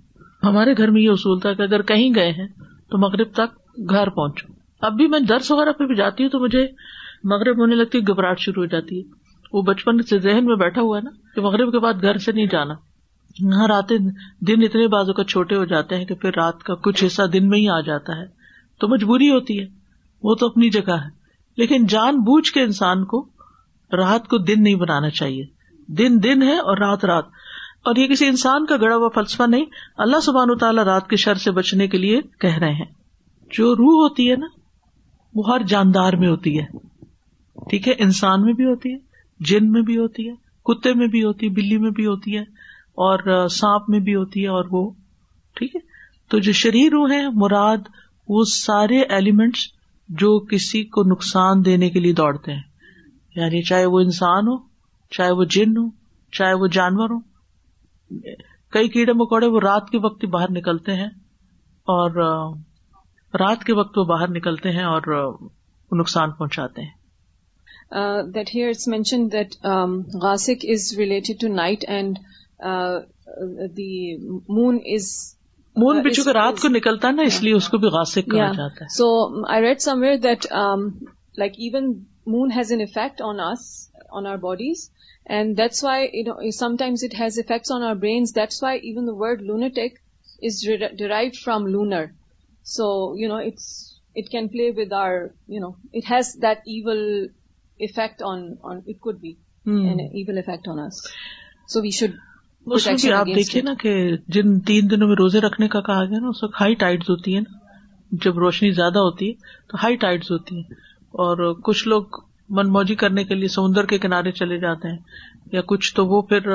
[0.47, 2.47] ہمارے گھر میں یہ اصول تھا کہ اگر کہیں گئے ہیں
[2.91, 3.59] تو مغرب تک
[3.91, 4.47] گھر پہنچو
[4.87, 6.67] اب بھی میں درس وغیرہ پہ بھی جاتی ہوں تو مجھے
[7.33, 9.17] مغرب ہونے لگتی گھبراہٹ شروع ہو جاتی ہے
[9.53, 12.33] وہ بچپن سے ذہن میں بیٹھا ہوا ہے نا کہ مغرب کے بعد گھر سے
[12.33, 12.75] نہیں جانا
[13.43, 13.97] وہاں راتے
[14.47, 17.49] دن اتنے بازو کا چھوٹے ہو جاتے ہیں کہ پھر رات کا کچھ حصہ دن
[17.49, 18.27] میں ہی آ جاتا ہے
[18.81, 19.67] تو مجبوری ہوتی ہے
[20.29, 21.09] وہ تو اپنی جگہ ہے
[21.63, 23.25] لیکن جان بوجھ کے انسان کو
[23.97, 25.45] رات کو دن نہیں بنانا چاہیے
[25.99, 27.25] دن دن ہے اور رات رات
[27.89, 29.65] اور یہ کسی انسان کا گڑا ہوا فلسفہ نہیں
[30.05, 32.85] اللہ سبحان و تعالیٰ رات کے شر سے بچنے کے لیے کہہ رہے ہیں
[33.57, 34.47] جو روح ہوتی ہے نا
[35.35, 36.65] وہ ہر جاندار میں ہوتی ہے
[37.71, 38.99] ٹھیک ہے انسان میں بھی ہوتی ہے
[39.51, 40.33] جن میں بھی ہوتی ہے
[40.73, 42.43] کتے میں بھی ہوتی ہے بلی میں بھی ہوتی ہے
[43.07, 44.89] اور سانپ میں بھی ہوتی ہے اور وہ
[45.61, 45.81] ٹھیک ہے
[46.31, 47.89] تو جو شریر روح ہے مراد
[48.35, 49.65] وہ سارے ایلیمنٹس
[50.25, 54.57] جو کسی کو نقصان دینے کے لیے دوڑتے ہیں یعنی چاہے وہ انسان ہو
[55.17, 55.89] چاہے وہ جن ہو
[56.39, 57.19] چاہے وہ جانور ہو
[58.75, 61.09] کئی کیڑے مکوڑے وہ رات کے وقت باہر نکلتے ہیں
[61.95, 62.21] اور
[63.41, 65.03] رات کے وقت وہ باہر نکلتے ہیں اور
[65.99, 69.55] نقصان پہنچاتے ہیں that here it's mention that
[70.23, 72.19] غاسک is related to night and
[73.77, 73.89] the
[74.61, 75.11] moon is
[75.83, 78.51] moon بھی چونکہ رات کو نکلتا ہے نا اس لیے اس کو بھی غاسک کیا
[78.57, 79.09] جاتا ہے so
[79.55, 80.47] I read somewhere that
[81.41, 81.93] like even
[82.33, 83.61] moon has an effect on us
[84.19, 84.81] on our bodies
[85.37, 89.43] and that's why sometimes it has effects on our brains that's why even the word
[90.49, 90.61] is
[90.99, 92.05] derive from lunar
[92.77, 92.85] so
[93.21, 93.65] you know it's
[94.21, 95.13] it can play with our
[95.55, 96.99] you know it has that even
[97.89, 99.33] effect on on it could be
[99.79, 101.03] even effect on us
[101.73, 102.27] so we should
[103.21, 103.91] آپ دیکھیے نا کہ
[104.35, 107.37] جن تین دنوں میں روزے رکھنے کا کہا گیا نا اس وقت ہائی ٹائٹ ہوتی
[107.37, 110.77] ہے نا جب روشنی زیادہ ہوتی ہے تو ہائی ٹائٹس ہوتی ہیں
[111.23, 112.17] اور کچھ لوگ
[112.59, 116.21] من موجی کرنے کے لیے سمندر کے کنارے چلے جاتے ہیں یا کچھ تو وہ
[116.33, 116.47] پھر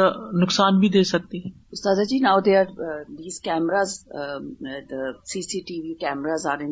[0.41, 2.72] نقصان بھی دے سکتی ہے جی نا they are
[3.18, 3.89] these cameras
[5.32, 6.64] C C T V cameras are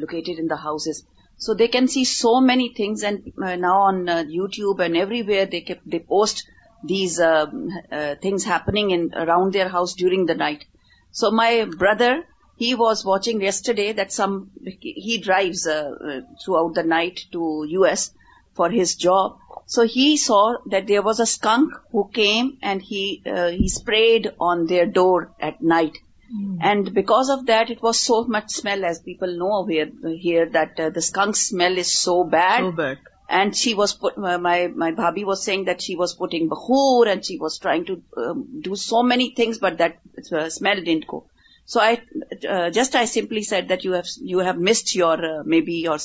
[0.00, 1.00] located in the houses
[1.46, 3.28] so they can see so many things and
[3.66, 4.04] now on
[4.56, 5.46] YouTube and everywhere
[5.92, 6.46] they post
[6.94, 7.20] these
[8.22, 10.64] things happening around their house during the night
[11.20, 12.18] so my brother
[12.60, 14.12] He was watching yesterday that
[14.82, 18.10] he drives uh, throughout the night to US
[18.52, 19.38] for his job.
[19.64, 24.66] So he saw that there was a skunk who came and he uh, sprayed on
[24.66, 25.96] their door at night.
[26.36, 26.58] Mm.
[26.60, 30.90] And because of that, it was so much smell, as people know here that uh,
[30.90, 32.60] the skunk smell is so bad.
[32.60, 32.98] So bad.
[33.30, 37.58] And she was my bhabhi was saying that she was putting bakhoor and she was
[37.58, 40.02] trying to um, do so many things, but that
[40.48, 41.24] smell didn't go.
[41.72, 43.92] So I just I simply said that you
[44.30, 45.18] you have missed your
[45.66, 45.98] maybe your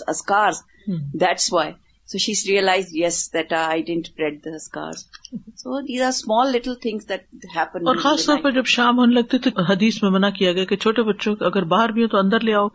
[1.22, 7.12] that's why so so she's realise yes that I the these are small little things
[7.12, 10.76] اور خاص طور پر جب شام ہونے لگتی تو حدیث میں منع کیا گیا کہ
[10.86, 12.68] چھوٹے بچوں کو اگر باہر بھی ہو تو اندر لے آؤ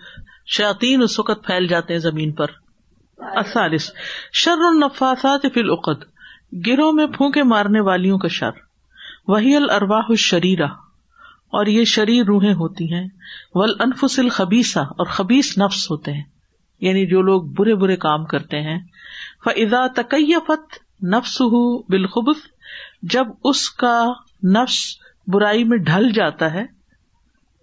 [0.57, 2.57] شاطین اس وقت پھیل جاتے ہیں زمین پر
[3.45, 3.91] اثالث
[4.45, 6.05] شر النفاسات فی العقد
[6.67, 8.63] گروہ میں پھونکے مارنے والیوں کا شر
[9.29, 10.67] وہی الرواہ الشریرہ
[11.59, 13.07] اور یہ شریر روحیں ہوتی ہیں
[13.55, 16.23] ول انفسل خبیسا اور خبیس نفس ہوتے ہیں
[16.87, 18.79] یعنی جو لوگ برے برے کام کرتے ہیں
[19.45, 20.79] فضا تقیفت
[21.15, 21.63] نفس ہو
[21.95, 22.45] بالخبص
[23.15, 23.95] جب اس کا
[24.59, 24.79] نفس
[25.33, 26.65] برائی میں ڈھل جاتا ہے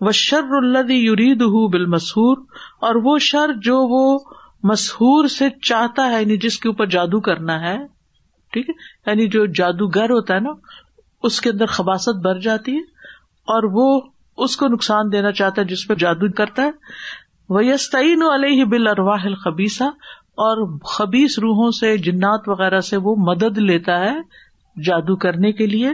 [0.07, 2.37] وہ شر الدی اللہ بال مسہور
[2.87, 4.03] اور وہ شر جو وہ
[4.71, 7.77] مسہور سے چاہتا ہے یعنی جس کے اوپر جادو کرنا ہے
[8.53, 8.73] ٹھیک ہے
[9.09, 10.51] یعنی جو جادوگر ہوتا ہے نا
[11.29, 12.96] اس کے اندر خباصت بھر جاتی ہے
[13.55, 13.85] اور وہ
[14.45, 16.71] اس کو نقصان دینا چاہتا ہے جس پہ جادو کرتا ہے
[17.57, 19.83] وہ یستعین علیہ بل ارواہ الخبیسہ
[20.45, 20.57] اور
[20.95, 24.15] خبیس روحوں سے جنات وغیرہ سے وہ مدد لیتا ہے
[24.87, 25.91] جادو کرنے کے لیے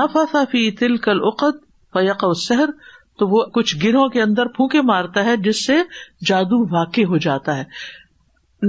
[0.00, 1.64] نفا فی تل کل اقد
[1.94, 2.70] فیق و سحر
[3.18, 5.76] تو وہ کچھ گروہ کے اندر پھونکے مارتا ہے جس سے
[6.26, 7.64] جادو واقع ہو جاتا ہے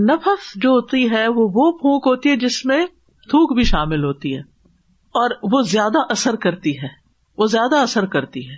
[0.07, 2.85] نفس جو ہوتی ہے وہ وہ پھونک ہوتی ہے جس میں
[3.29, 4.41] تھوک بھی شامل ہوتی ہے
[5.23, 6.87] اور وہ زیادہ اثر کرتی ہے
[7.37, 8.55] وہ زیادہ اثر کرتی ہے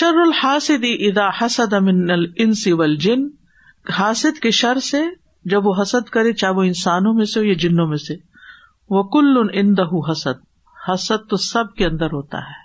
[0.00, 0.32] جن
[3.98, 4.98] ہاسد تھنگ شر سے
[5.50, 8.16] جب وہ حسد کرے چاہے وہ انسانوں میں سے ہو یا جنوں میں سے
[8.96, 10.42] وہ کل ان دہ حسد
[10.88, 12.60] حسد تو سب کے اندر ہوتا ہے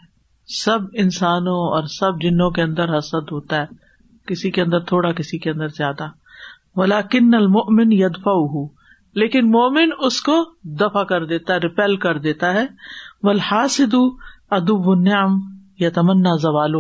[0.57, 3.85] سب انسانوں اور سب جنوں کے اندر حسد ہوتا ہے
[4.27, 6.07] کسی کے اندر تھوڑا کسی کے اندر زیادہ
[6.77, 7.45] بلا کنل
[7.99, 10.33] یدفا یدپ لیکن مومن اس کو
[10.79, 12.65] دفاع کر دیتا ہے ریپیل کر دیتا ہے
[13.26, 13.93] والحاسد
[14.59, 15.38] ادب النعم
[15.84, 16.76] یا تمنا زوال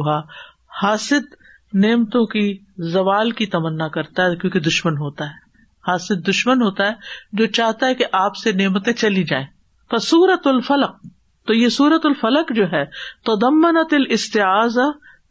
[0.81, 1.31] حاسد
[1.83, 2.43] نعمتوں کی
[2.91, 5.45] زوال کی تمنا کرتا ہے کیونکہ دشمن ہوتا ہے
[5.87, 9.45] حاسد دشمن ہوتا ہے جو چاہتا ہے کہ آپ سے نعمتیں چلی جائیں
[9.91, 10.95] فصورت الفلق
[11.47, 12.83] تو یہ سورت الفلق جو ہے
[13.25, 14.77] تو دمنت الستیاز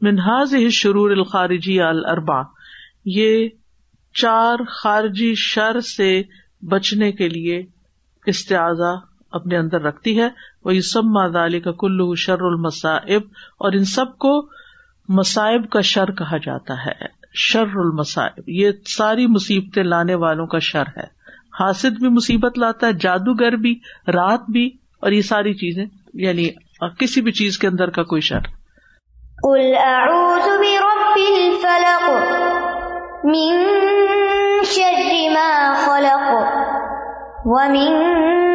[0.06, 2.40] منہاز شرور الخارجی الربا
[3.18, 3.48] یہ
[4.20, 6.10] چار خارجی شر سے
[6.72, 7.62] بچنے کے لیے
[8.34, 8.94] استعاذہ
[9.36, 10.28] اپنے اندر رکھتی ہے
[10.64, 13.22] وہ یہ سب علی کا کلو شر المصائب
[13.68, 14.32] اور ان سب کو
[15.18, 16.96] مصائب کا شر کہا جاتا ہے
[17.48, 21.06] شر المسائب یہ ساری مصیبتیں لانے والوں کا شر ہے
[21.60, 23.74] حاصل بھی مصیبت لاتا ہے جادوگر بھی
[24.16, 24.66] رات بھی
[25.04, 25.84] اور یہ ساری چیزیں
[26.26, 26.48] یعنی
[27.00, 28.50] کسی بھی چیز کے اندر کا کوئی شر
[34.74, 35.48] شر من ما
[35.84, 36.28] خلق
[37.52, 38.54] ومن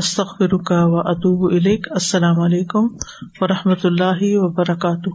[0.00, 0.42] استخ و
[0.92, 1.50] و اطوب و
[2.00, 2.84] السلام علیکم
[3.40, 5.14] و رحمۃ اللہ وبرکاتہ